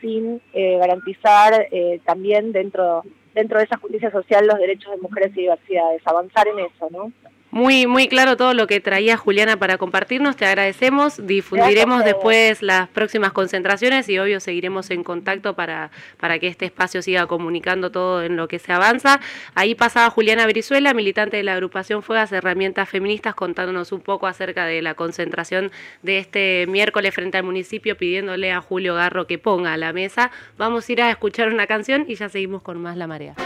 sin 0.00 0.40
eh, 0.52 0.76
garantizar 0.78 1.68
eh, 1.70 2.00
también 2.04 2.52
dentro, 2.52 3.02
dentro 3.34 3.58
de 3.58 3.64
esa 3.64 3.78
justicia 3.78 4.10
social 4.10 4.46
los 4.46 4.58
derechos 4.58 4.92
de 4.92 5.00
mujeres 5.00 5.32
y 5.34 5.42
diversidades, 5.42 6.02
avanzar 6.04 6.46
en 6.48 6.58
eso, 6.60 6.88
¿no? 6.90 7.12
Muy, 7.54 7.86
muy 7.86 8.08
claro 8.08 8.36
todo 8.36 8.52
lo 8.52 8.66
que 8.66 8.80
traía 8.80 9.16
Juliana 9.16 9.56
para 9.56 9.78
compartirnos, 9.78 10.34
te 10.34 10.44
agradecemos, 10.44 11.24
difundiremos 11.24 12.04
después 12.04 12.62
las 12.62 12.88
próximas 12.88 13.30
concentraciones 13.30 14.08
y 14.08 14.18
obvio 14.18 14.40
seguiremos 14.40 14.90
en 14.90 15.04
contacto 15.04 15.54
para, 15.54 15.92
para 16.18 16.40
que 16.40 16.48
este 16.48 16.64
espacio 16.64 17.00
siga 17.00 17.28
comunicando 17.28 17.92
todo 17.92 18.24
en 18.24 18.34
lo 18.34 18.48
que 18.48 18.58
se 18.58 18.72
avanza. 18.72 19.20
Ahí 19.54 19.76
pasaba 19.76 20.10
Juliana 20.10 20.46
Brizuela, 20.46 20.94
militante 20.94 21.36
de 21.36 21.44
la 21.44 21.52
agrupación 21.52 22.02
Fuegas 22.02 22.32
Herramientas 22.32 22.88
Feministas, 22.88 23.36
contándonos 23.36 23.92
un 23.92 24.00
poco 24.00 24.26
acerca 24.26 24.66
de 24.66 24.82
la 24.82 24.94
concentración 24.94 25.70
de 26.02 26.18
este 26.18 26.66
miércoles 26.66 27.14
frente 27.14 27.38
al 27.38 27.44
municipio, 27.44 27.96
pidiéndole 27.96 28.50
a 28.50 28.60
Julio 28.62 28.96
Garro 28.96 29.28
que 29.28 29.38
ponga 29.38 29.74
a 29.74 29.76
la 29.76 29.92
mesa. 29.92 30.32
Vamos 30.58 30.88
a 30.88 30.92
ir 30.92 31.02
a 31.02 31.10
escuchar 31.10 31.52
una 31.52 31.68
canción 31.68 32.04
y 32.08 32.16
ya 32.16 32.28
seguimos 32.28 32.62
con 32.62 32.82
más 32.82 32.96
La 32.96 33.06
Marea. 33.06 33.36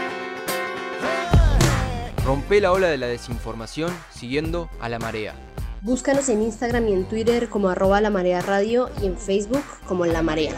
Rompe 2.29 2.61
la 2.61 2.71
ola 2.71 2.89
de 2.89 2.97
la 2.99 3.07
desinformación 3.07 3.91
siguiendo 4.11 4.69
a 4.79 4.87
la 4.87 4.99
marea. 4.99 5.33
Búscanos 5.81 6.29
en 6.29 6.43
Instagram 6.43 6.87
y 6.87 6.93
en 6.93 7.05
Twitter 7.05 7.49
como 7.49 7.69
arroba 7.69 8.01
la 8.01 8.11
marea 8.11 8.39
radio 8.43 8.91
y 9.01 9.07
en 9.07 9.17
Facebook 9.17 9.63
como 9.87 10.05
la 10.05 10.21
marea. 10.21 10.53